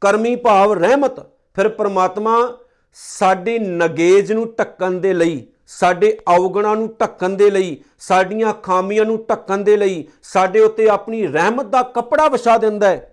ਕਰਮੀ 0.02 0.36
ਭਾਵ 0.36 0.74
ਰਹਿਮਤ। 0.74 1.20
ਫਿਰ 1.56 1.70
ਪ੍ਰਮਾਤਮਾ 1.70 2.58
ਸਾਡੀ 2.98 3.58
ਨਗੇਜ 3.60 4.32
ਨੂੰ 4.32 4.48
ਢੱਕਣ 4.60 4.92
ਦੇ 4.92 5.14
ਲਈ, 5.14 5.46
ਸਾਡੇ 5.68 6.18
ਔਗਣਾਂ 6.28 6.76
ਨੂੰ 6.76 6.88
ਢੱਕਣ 7.02 7.30
ਦੇ 7.30 7.50
ਲਈ, 7.52 7.78
ਸਾਡੀਆਂ 8.00 8.54
ਖਾਮੀਆਂ 8.54 9.06
ਨੂੰ 9.06 9.18
ਢੱਕਣ 9.30 9.58
ਦੇ 9.58 9.76
ਲਈ, 9.78 10.08
ਸਾਡੇ 10.24 10.60
ਉੱਤੇ 10.60 10.88
ਆਪਣੀ 10.90 11.26
ਰਹਿਮਤ 11.28 11.66
ਦਾ 11.66 11.82
ਕੱਪੜਾ 11.84 12.28
ਵਿਛਾ 12.28 12.58
ਦਿੰਦਾ 12.58 12.90
ਹੈ। 12.90 13.08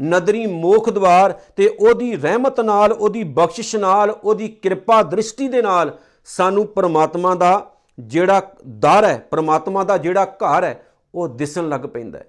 ਨਦਰੀ 0.00 0.46
ਮੋਖ 0.46 0.88
ਦਵਾਰ 0.90 1.32
ਤੇ 1.56 1.66
ਉਹਦੀ 1.68 2.14
ਰਹਿਮਤ 2.16 2.60
ਨਾਲ, 2.60 2.92
ਉਹਦੀ 2.92 3.24
ਬਖਸ਼ਿਸ਼ 3.24 3.74
ਨਾਲ, 3.76 4.10
ਉਹਦੀ 4.10 4.48
ਕਿਰਪਾ 4.48 5.02
ਦ੍ਰਿਸ਼ਟੀ 5.02 5.48
ਦੇ 5.48 5.62
ਨਾਲ 5.62 5.96
ਸਾਨੂੰ 6.28 6.66
ਪ੍ਰਮਾਤਮਾ 6.66 7.34
ਦਾ 7.34 7.66
ਜਿਹੜਾ 7.98 8.40
ਦਰ 8.66 9.04
ਹੈ, 9.04 9.16
ਪ੍ਰਮਾਤਮਾ 9.30 9.84
ਦਾ 9.84 9.96
ਜਿਹੜਾ 9.98 10.24
ਘਰ 10.24 10.64
ਹੈ, 10.64 10.82
ਉਹ 11.14 11.28
ਦਿਸਣ 11.28 11.68
ਲੱਗ 11.68 11.80
ਪੈਂਦਾ 11.80 12.18
ਹੈ। 12.18 12.26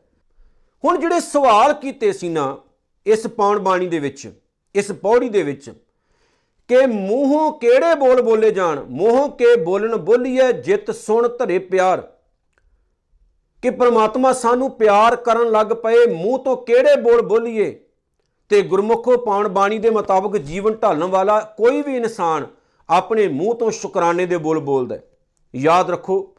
ਹੁਣ 0.83 0.99
ਜਿਹੜੇ 0.99 1.19
ਸਵਾਲ 1.19 1.73
ਕੀਤੇ 1.73 2.11
ਸੀ 2.11 2.29
ਨਾ, 2.29 2.57
ਇਸ 3.05 3.27
ਪੌਣ 3.27 3.59
ਬਾਣੀ 3.59 3.87
ਦੇ 3.87 3.99
ਵਿੱਚ, 3.99 4.27
ਇਸ 4.75 4.91
ਪੌੜੀ 4.91 5.29
ਦੇ 5.29 5.43
ਵਿੱਚ 5.43 5.71
ਕਿ 6.71 6.85
ਮੂੰਹੋਂ 6.85 7.51
ਕਿਹੜੇ 7.51 7.95
ਬੋਲ 7.95 8.21
ਬੋਲੇ 8.21 8.51
ਜਾਣ? 8.51 8.83
ਮੂੰਹੋਂ 8.89 9.29
ਕੇ 9.29 9.55
ਬੋਲਣ 9.55 9.95
ਬੋਲੀਏ 9.95 10.51
ਜਿਤ 10.51 10.91
ਸੁਣ 10.91 11.27
ਧਰੇ 11.27 11.59
ਪਿਆਰ। 11.59 12.01
ਕਿ 13.61 13.69
ਪ੍ਰਮਾਤਮਾ 13.69 14.33
ਸਾਨੂੰ 14.33 14.71
ਪਿਆਰ 14.71 15.15
ਕਰਨ 15.15 15.51
ਲੱਗ 15.51 15.67
ਪਏ, 15.67 16.13
ਮੂੰਹ 16.13 16.39
ਤੋਂ 16.39 16.57
ਕਿਹੜੇ 16.57 17.01
ਬੋਲ 17.01 17.21
ਬੋਲੀਏ? 17.21 17.83
ਤੇ 18.49 18.61
ਗੁਰਮੁਖੋ 18.61 19.17
ਪਾਉਣ 19.17 19.47
ਬਾਣੀ 19.47 19.77
ਦੇ 19.77 19.89
ਮੁਤਾਬਕ 19.89 20.37
ਜੀਵਨ 20.37 20.73
ਢਾਲਣ 20.73 21.03
ਵਾਲਾ 21.03 21.39
ਕੋਈ 21.39 21.81
ਵੀ 21.81 21.95
ਇਨਸਾਨ 21.95 22.47
ਆਪਣੇ 22.89 23.27
ਮੂੰਹ 23.27 23.55
ਤੋਂ 23.55 23.71
ਸ਼ੁਕਰਾਨੇ 23.71 24.25
ਦੇ 24.25 24.37
ਬੋਲ 24.37 24.59
ਬੋਲਦਾ 24.59 24.95
ਹੈ। 24.95 25.03
ਯਾਦ 25.55 25.91
ਰੱਖੋ, 25.91 26.35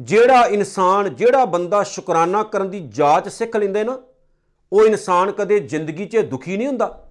ਜਿਹੜਾ 0.00 0.46
ਇਨਸਾਨ, 0.46 1.14
ਜਿਹੜਾ 1.14 1.44
ਬੰਦਾ 1.44 1.82
ਸ਼ੁਕਰਾਨਾ 1.82 2.42
ਕਰਨ 2.42 2.70
ਦੀ 2.70 2.80
ਜਾਚ 2.88 3.28
ਸਿੱਖ 3.28 3.56
ਲੈਂਦਾ 3.56 3.82
ਨਾ, 3.82 4.02
ਉਹ 4.72 4.86
ਇਨਸਾਨ 4.86 5.32
ਕਦੇ 5.32 5.58
ਜ਼ਿੰਦਗੀ 5.58 6.06
'ਚ 6.06 6.16
ਦੁਖੀ 6.16 6.56
ਨਹੀਂ 6.56 6.68
ਹੁੰਦਾ। 6.68 7.03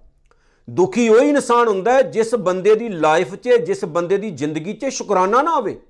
ਦੁਖੀ 0.70 1.08
ਉਹ 1.08 1.16
ਇਨਸਾਨ 1.16 1.68
ਹੁੰਦਾ 1.68 1.92
ਹੈ, 1.92 2.02
ਜਿਸ 2.02 2.34
ਬੰਦੇ 2.34 2.74
ਦੀ 2.74 2.88
ਲਾਈਫ 2.88 3.34
'ਚ, 3.34 3.48
ਜਿਸ 3.48 3.84
ਬੰਦੇ 3.84 4.16
ਦੀ 4.16 4.30
ਜ਼ਿੰਦਗੀ 4.30 4.72
'ਚ 4.72 4.86
ਸ਼ੁਕਰਾਨਾ 4.86 5.42
ਨਾ 5.42 5.54
ਹੋਵੇ 5.54 5.80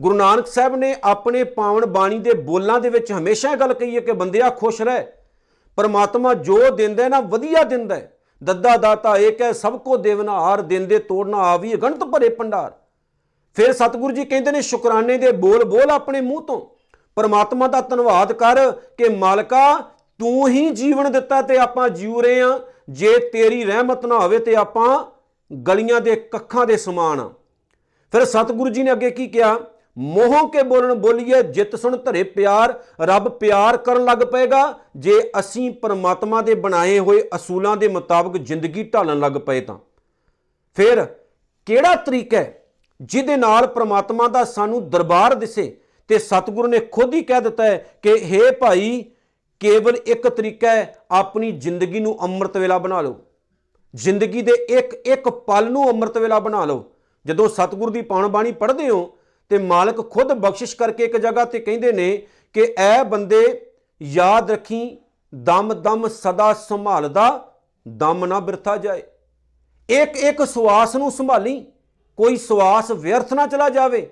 ਗੁਰੂ 0.00 0.14
ਨਾਨਕ 0.14 0.46
ਸਾਹਿਬ 0.46 0.76
ਨੇ 0.76 0.96
ਆਪਣੇ 1.04 1.44
ਪਾਵਨ 1.44 1.86
ਬਾਣੀ 1.86 2.18
ਦੇ 2.18 2.34
ਬੋਲਾਂ 2.34 2.80
ਦੇ 2.80 2.88
ਵਿੱਚ 2.88 3.12
ਹਮੇਸ਼ਾ 3.12 3.50
ਇਹ 3.52 3.56
ਗੱਲ 3.56 3.74
ਕਹੀ 3.74 3.94
ਹੈ 3.94 4.00
ਕਿ 4.00 4.12
ਬੰਦਿਆ 4.12 4.50
ਖੁਸ਼ 4.50 4.82
ਰਹਿ। 4.82 5.04
ਪਰਮਾਤਮਾ 5.76 6.34
ਜੋ 6.34 6.70
ਦਿੰਦਾ 6.70 7.04
ਹੈ 7.04 7.08
ਨਾ, 7.08 7.20
ਵਧੀਆ 7.20 7.62
ਦਿੰਦਾ 7.62 7.94
ਹੈ। 7.94 8.12
ਦੱਦਾ 8.44 8.76
ਦਾਤਾ 8.76 9.16
ਏਕ 9.16 9.42
ਹੈ, 9.42 9.52
ਸਭ 9.52 9.78
ਕੋ 9.78 9.96
ਦੇਵਨਾ 9.96 10.40
ਹਾਰ, 10.40 10.60
ਦਿੰਦੇ 10.60 10.98
ਤੋੜਨਾ 10.98 11.38
ਆਵੀ 11.38 11.74
ਗਣਤ 11.74 12.04
ਭਰੇ 12.04 12.28
ਭੰਡਾਰ। 12.28 12.72
ਫਿਰ 13.54 13.72
ਸਤਿਗੁਰੂ 13.72 14.14
ਜੀ 14.14 14.24
ਕਹਿੰਦੇ 14.24 14.52
ਨੇ, 14.52 14.62
ਸ਼ੁਕਰਾਨੇ 14.62 15.18
ਦੇ 15.18 15.32
ਬੋਲ 15.32 15.64
ਬੋਲ 15.64 15.90
ਆਪਣੇ 15.90 16.20
ਮੂੰਹ 16.20 16.42
ਤੋਂ। 16.42 16.66
ਪਰਮਾਤਮਾ 17.16 17.68
ਦਾ 17.68 17.80
ਧੰਨਵਾਦ 17.80 18.32
ਕਰ 18.32 18.70
ਕਿ 18.70 19.08
ਮਾਲਕਾ, 19.08 19.78
ਤੂੰ 20.18 20.48
ਹੀ 20.48 20.70
ਜੀਵਨ 20.70 21.12
ਦਿੱਤਾ 21.12 21.42
ਤੇ 21.42 21.58
ਆਪਾਂ 21.58 21.88
ਜੀਉ 21.88 22.20
ਰਹੇ 22.20 22.40
ਆ 22.40 22.60
ਜੇ 22.90 23.18
ਤੇਰੀ 23.18 23.64
ਰਹਿਮਤ 23.64 24.06
ਨਾ 24.06 24.18
ਹੋਵੇ 24.18 24.38
ਤੇ 24.38 24.56
ਆਪਾਂ 24.56 25.04
ਗਲੀਆਂ 25.54 26.00
ਦੇ 26.00 26.16
ਕੱਖਾਂ 26.16 26.66
ਦੇ 26.66 26.76
ਸਮਾਨ 26.76 27.20
ਆ। 27.20 27.30
ਫਿਰ 28.12 28.24
ਸਤਿਗੁਰੂ 28.24 28.70
ਜੀ 28.70 28.82
ਨੇ 28.82 28.92
ਅੱਗੇ 28.92 29.10
ਕੀ 29.10 29.26
ਕਿਹਾ? 29.26 29.58
ਮੋਹ 29.98 30.48
ਕੇ 30.48 30.62
ਬੋਲਣ 30.62 30.94
ਬੋਲੀਏ, 30.94 31.42
ਜਿੱਤ 31.42 31.76
ਸੁਣ 31.76 31.96
ਧਰੇ 31.96 32.22
ਪਿਆਰ, 32.22 32.82
ਰੱਬ 33.00 33.28
ਪਿਆਰ 33.28 33.76
ਕਰਨ 33.76 34.04
ਲੱਗ 34.04 34.18
ਪਏਗਾ। 34.18 34.78
ਜੇ 34.96 35.30
ਅਸੀਂ 35.38 35.70
ਪਰਮਾਤਮਾ 35.70 36.42
ਦੇ 36.42 36.54
ਬਣਾਏ 36.54 36.98
ਹੋਏ 36.98 37.28
ਅਸੂਲਾਂ 37.36 37.76
ਦੇ 37.76 37.88
ਮੁਤਾਬਕ 37.88 38.36
ਜ਼ਿੰਦਗੀ 38.36 38.82
ਢਾਲਣ 38.82 39.18
ਲੱਗ 39.18 39.32
ਪਏ 39.32 39.60
ਤਾਂ। 39.60 39.78
ਫਿਰ 40.74 41.06
ਕਿਹੜਾ 41.66 41.94
ਤਰੀਕਾ 41.94 42.36
ਹੈ 42.36 42.62
ਜਿਹਦੇ 43.02 43.36
ਨਾਲ 43.36 43.66
ਪ੍ਰਮਾਤਮਾ 43.66 44.28
ਦਾ 44.28 44.44
ਸਾਨੂੰ 44.44 44.90
ਦਰਬਾਰ 44.90 45.34
ਦਿਸੇ 45.34 45.80
ਤੇ 46.08 46.18
ਸਤਿਗੁਰੂ 46.18 46.68
ਨੇ 46.68 46.78
ਖੁਦ 46.78 47.14
ਹੀ 47.14 47.22
ਕਹਿ 47.22 47.40
ਦਿੱਤਾ 47.40 47.64
ਹੈ 47.64 47.86
ਕਿ, 48.02 48.12
ਹੇ 48.12 48.50
ਭਾਈ 48.50 49.04
ਕੇਵਲ 49.60 49.96
ਇੱਕ 49.96 50.28
ਤਰੀਕਾ 50.28 50.70
ਹੈ, 50.70 50.94
ਆਪਣੀ 51.10 51.50
ਜ਼ਿੰਦਗੀ 51.52 52.00
ਨੂੰ 52.00 52.16
ਅੰਮ੍ਰਿਤ 52.24 52.56
ਵੇਲਾ 52.56 52.78
ਬਣਾ 52.78 53.00
ਲਓ। 53.00 53.20
ਜ਼ਿੰਦਗੀ 53.94 54.42
ਦੇ 54.42 54.52
ਇੱਕ 54.70 54.94
ਇੱਕ 54.94 55.28
ਪਲ 55.28 55.70
ਨੂੰ 55.70 55.88
ਅੰਮ੍ਰਿਤ 55.90 56.18
ਵੇਲਾ 56.18 56.38
ਬਣਾ 56.38 56.64
ਲਓ। 56.64 56.84
ਜਦੋਂ 57.26 57.48
ਸਤਿਗੁਰ 57.48 57.90
ਦੀ 57.90 58.02
ਪਾਉਣ 58.02 58.28
ਬਾਣੀ 58.28 58.52
ਪੜ੍ਹਦੇ 58.52 58.88
ਹੋ, 58.88 59.18
ਤੇ 59.50 59.58
ਮਾਲਕ 59.58 60.10
ਖੁਦ 60.10 60.32
ਬਖਸ਼ਿਸ਼ 60.32 60.76
ਕਰਕੇ 60.76 61.04
ਇੱਕ 61.04 61.16
ਜਗ੍ਹਾ 61.16 61.44
ਤੇ 61.44 61.58
ਕਹਿੰਦੇ 61.58 61.92
ਨੇ 61.92 62.26
ਕਿ 62.54 62.74
ਐ 62.78 63.02
ਬੰਦੇ 63.04 63.70
ਯਾਦ 64.02 64.50
ਰੱਖੀ, 64.50 64.98
ਦਮ 65.34 65.74
ਦਮ 65.74 66.08
ਸਦਾ 66.08 66.52
ਸੰਭਾਲਦਾ, 66.52 67.52
ਦਮ 67.88 68.26
ਨਾ 68.26 68.40
ਬਿਰਥਾ 68.40 68.76
ਜਾਏ। 68.76 69.02
ਇੱਕ 69.88 70.16
ਇੱਕ 70.16 70.44
ਸਵਾਸ 70.44 70.96
ਨੂੰ 70.96 71.10
ਸੰਭਾਲੀ, 71.10 71.60
ਕੋਈ 72.18 72.36
ਸਵਾਸ 72.36 72.90
ਵਿਅਰਥ 72.90 73.32
ਨਾ 73.32 73.46
ਚਲਾ 73.46 73.68
ਜਾਵੇ। 73.68 74.08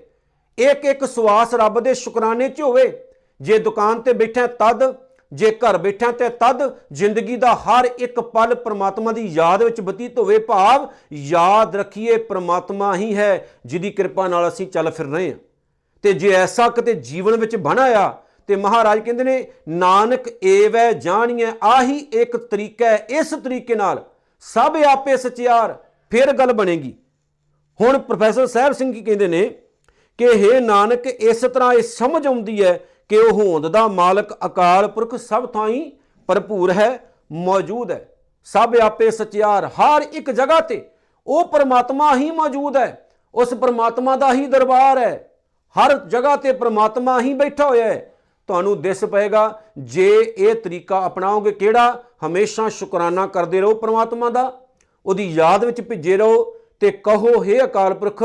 ਇੱਕ 0.57 0.85
ਇੱਕ 0.85 1.05
ਸਵਾਸ 1.05 1.53
ਰੱਬ 1.53 1.79
ਦੇ 1.79 1.93
ਸ਼ੁਕਰਾਨੇ 1.93 2.49
'ਚ 2.49 2.61
ਹੋਵੇ, 2.61 3.03
ਜੇ 3.41 3.57
ਦੁਕਾਨ 3.57 4.01
ਤੇ 4.01 4.13
ਬੈਠਾ 4.13 4.47
ਤਦ 4.47 5.08
ਜੇ 5.31 5.51
ਘਰ 5.51 5.77
ਬੈਠਾ 5.77 6.11
ਤੇ 6.11 6.29
ਤਦ 6.29 6.61
ਜ਼ਿੰਦਗੀ 6.91 7.35
ਦਾ 7.35 7.53
ਹਰ 7.55 7.85
ਇੱਕ 7.99 8.19
ਪਲ 8.19 8.55
ਪ੍ਰਮਾਤਮਾ 8.55 9.11
ਦੀ 9.11 9.25
ਯਾਦ 9.27 9.63
ਵਿੱਚ 9.63 9.81
ਬਤੀਤ 9.81 10.17
ਹੋਵੇ 10.19 10.37
ਭਾਵ, 10.39 10.87
ਯਾਦ 11.13 11.75
ਰੱਖੀਏ 11.75 12.17
ਪ੍ਰਮਾਤਮਾ 12.17 12.95
ਹੀ 12.95 13.15
ਹੈ 13.15 13.47
ਜਿਹਦੀ 13.65 13.91
ਕਿਰਪਾ 13.91 14.27
ਨਾਲ 14.27 14.47
ਅਸੀਂ 14.47 14.67
ਚੱਲ 14.67 14.91
ਫਿਰ 14.91 15.05
ਰਹੇ 15.05 15.31
ਹਾਂ। 15.31 15.37
ਤੇ 16.03 16.13
ਜੇ 16.13 16.31
ਐਸਾ 16.33 16.69
ਕਿਤੇ 16.69 16.93
ਜੀਵਨ 16.93 17.35
ਵਿੱਚ 17.35 17.55
ਬਣ 17.55 17.79
ਆਇਆ, 17.79 18.17
ਤੇ 18.47 18.55
ਮਹਾਰਾਜ 18.55 18.99
ਕਹਿੰਦੇ 18.99 19.23
ਨੇ, 19.23 19.47
ਨਾਨਕ 19.67 20.27
ਏਵੈ 20.43 20.91
ਜਾਣੀਐ, 20.91 21.51
ਆਹੀ 21.63 21.97
ਇੱਕ 21.97 22.37
ਤਰੀਕਾ 22.37 22.89
ਹੈ, 22.89 23.07
ਇਸ 23.09 23.29
ਤਰੀਕੇ 23.29 23.75
ਨਾਲ 23.75 24.03
ਸਭ 24.39 24.77
ਆਪੇ 24.87 25.17
ਸਚਿਆਰ, 25.17 25.77
ਫਿਰ 26.11 26.31
ਗੱਲ 26.33 26.53
ਬਣੇਗੀ। 26.53 26.93
ਹੁਣ 27.79 27.97
ਪ੍ਰੋਫੈਸਰ 27.97 28.47
ਸਾਹਿਬ 28.47 28.73
ਸਿੰਘ 28.73 28.93
ਕੀ 28.93 29.01
ਕਹਿੰਦੇ 29.01 29.27
ਨੇ 29.27 29.49
ਕਿ 30.19 30.27
हे 30.27 30.59
ਨਾਨਕ, 30.61 31.05
ਇਸ 31.05 31.41
ਤਰ੍ਹਾਂ 31.41 31.73
ਇਹ 31.73 31.81
ਸਮਝ 31.81 32.27
ਆਉਂਦੀ 32.27 32.63
ਹੈ 32.63 32.79
ਕਿ 33.09 33.17
ਉਹ 33.17 33.31
ਹੋਂਦ 33.31 33.67
ਦਾ 33.67 33.87
ਮਾਲਕ, 33.87 34.33
ਅਕਾਲ 34.45 34.87
ਪੁਰਖ 34.87 35.15
ਸਭ 35.15 35.45
ਥਾਈਂ 35.45 35.91
ਭਰਪੂਰ 36.27 36.71
ਹੈ, 36.71 36.99
ਮੌਜੂਦ 37.31 37.91
ਹੈ। 37.91 38.09
ਸਭ 38.43 38.75
ਆਪੇ 38.83 39.11
ਸਚਿਆਰ, 39.11 39.65
ਹਰ 39.65 40.01
ਇੱਕ 40.01 40.31
ਜਗ੍ਹਾ 40.31 40.59
ਤੇ 40.59 40.89
ਉਹ 41.27 41.47
ਪਰਮਾਤਮਾ 41.47 42.15
ਹੀ 42.15 42.31
ਮੌਜੂਦ 42.31 42.77
ਹੈ। 42.77 43.09
ਉਸ 43.35 43.53
ਪਰਮਾਤਮਾ 43.53 44.15
ਦਾ 44.15 44.33
ਹੀ 44.33 44.47
ਦਰਬਾਰ 44.47 44.97
ਹੈ। 44.97 45.31
ਹਰ 45.75 45.97
ਜਗ੍ਹਾ 45.97 46.35
ਤੇ 46.35 46.51
ਪ੍ਰਮਾਤਮਾ 46.51 47.21
ਹੀ 47.21 47.33
ਬੈਠਾ 47.33 47.67
ਹੋਇਆ 47.67 47.85
ਹੈ। 47.85 48.13
ਤੁਹਾਨੂੰ 48.47 48.81
ਦਿਸ 48.81 49.05
ਪਏਗਾ, 49.05 49.61
ਜੇ 49.77 50.35
ਇਹ 50.37 50.55
ਤਰੀਕਾ 50.55 51.05
ਅਪਣਾਓਗੇ 51.05 51.51
ਕਿਹੜਾ? 51.51 52.03
ਹਮੇਸ਼ਾ 52.25 52.69
ਸ਼ੁਕਰਾਨਾ 52.69 53.27
ਕਰਦੇ 53.27 53.61
ਰਹੋ 53.61 53.73
ਪ੍ਰਮਾਤਮਾ 53.73 54.29
ਦਾ। 54.29 54.61
ਉਹਦੀ 55.05 55.29
ਯਾਦ 55.29 55.65
ਵਿੱਚ 55.65 55.81
ਭਿੱਜੇ 55.81 56.17
ਰਹੋ 56.17 56.55
ਤੇ 56.79 56.91
ਕਹੋ 56.91 57.43
हे 57.43 57.63
ਅਕਾਲ 57.63 57.93
ਪੁਰਖ, 57.93 58.23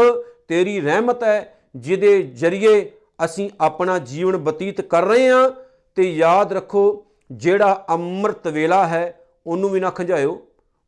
ਤੇਰੀ 0.49 0.81
ਰਹਿਮਤ 0.81 1.25
ਹੈ, 1.25 1.55
ਜਿਹਦੇ 1.76 2.23
ਜਰੀਏ 2.23 2.91
ਅਸੀਂ 3.18 3.50
ਆਪਣਾ 3.61 3.99
ਜੀਵਨ 3.99 4.37
ਬਤੀਤ 4.37 4.80
ਕਰ 4.80 5.04
ਰਹੇ 5.04 5.28
ਹਾਂ 5.28 5.50
ਤੇ 5.97 6.11
ਯਾਦ 6.12 6.52
ਰੱਖੋ, 6.52 7.04
ਜਿਹੜਾ 7.30 7.85
ਅੰਮ੍ਰਿਤ 7.90 8.49
ਵੇਲਾ 8.49 8.87
ਹੈ, 8.87 9.21
ਉਹਨੂੰ 9.47 9.71
ਵੀ 9.71 9.80
ਨਾ 9.80 9.90
ਖੰਝਾਇਓ 9.90 10.40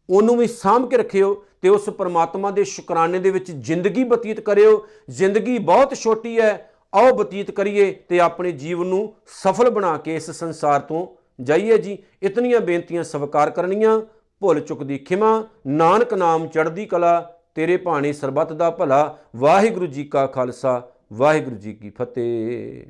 ਉਹਨੂੰ 0.08 0.36
ਵੀ 0.36 0.46
ਸਾਂਭ 0.46 0.88
ਕੇ 0.90 0.96
ਰੱਖਿਓ 0.96 1.34
ਤੇ 1.62 1.68
ਉਸ 1.68 1.88
ਪਰਮਾਤਮਾ 1.90 2.50
ਦੇ 2.50 2.64
ਸ਼ੁਕਰਾਨੇ 2.64 3.18
ਦੇ 3.18 3.30
ਵਿੱਚ 3.30 3.50
ਜ਼ਿੰਦਗੀ 3.50 4.04
ਬਤੀਤ 4.04 4.40
ਕਰਿਓ। 4.40 4.86
ਜ਼ਿੰਦਗੀ 5.10 5.58
ਬਹੁਤ 5.58 5.94
ਛੋਟੀ 5.94 6.38
ਹੈ, 6.40 6.70
ਆਓ 6.94 7.14
ਬਤੀਤ 7.14 7.50
ਕਰੀਏ 7.50 7.90
ਤੇ 8.08 8.20
ਆਪਣੇ 8.20 8.52
ਜੀਵਨ 8.52 8.86
ਨੂੰ 8.86 9.12
ਸਫਲ 9.42 9.70
ਬਣਾ 9.70 9.96
ਕੇ 9.96 10.14
ਇਸ 10.16 10.30
ਸੰਸਾਰ 10.30 10.80
ਤੋਂ 10.80 11.06
ਜਾਈਏ 11.42 11.78
ਜੀ। 11.78 11.98
ਇਤਨੀਆਂ 12.22 12.60
ਬੇਨਤੀਆਂ 12.60 13.02
ਸਵੀਕਾਰ 13.04 13.50
ਕਰਨੀਆਂ, 13.50 14.00
ਭੁੱਲ 14.42 14.60
ਚੁੱਕ 14.60 14.82
ਦੀ 14.82 14.98
ਖਿਮਾ, 14.98 15.44
ਨਾਨਕ 15.66 16.14
ਨਾਮ 16.14 16.46
ਚੜ੍ਹਦੀ 16.46 16.86
ਕਲਾ, 16.86 17.20
ਤੇਰੇ 17.54 17.76
ਭਾਣੇ 17.76 18.12
ਸਰਬੱਤ 18.12 18.52
ਦਾ 18.52 18.70
ਭਲਾ, 18.70 19.16
ਵਾਹਿਗੁਰੂ 19.36 19.86
ਜੀ 19.86 20.04
ਕਾ 20.04 20.26
ਖਾਲਸਾ। 20.26 20.82
ਵਾਹਿਗੁਰੂ 21.12 21.56
ਜੀ 21.56 21.74
ਕੀ 21.74 21.90
ਫਤਿਹ। 21.90 22.86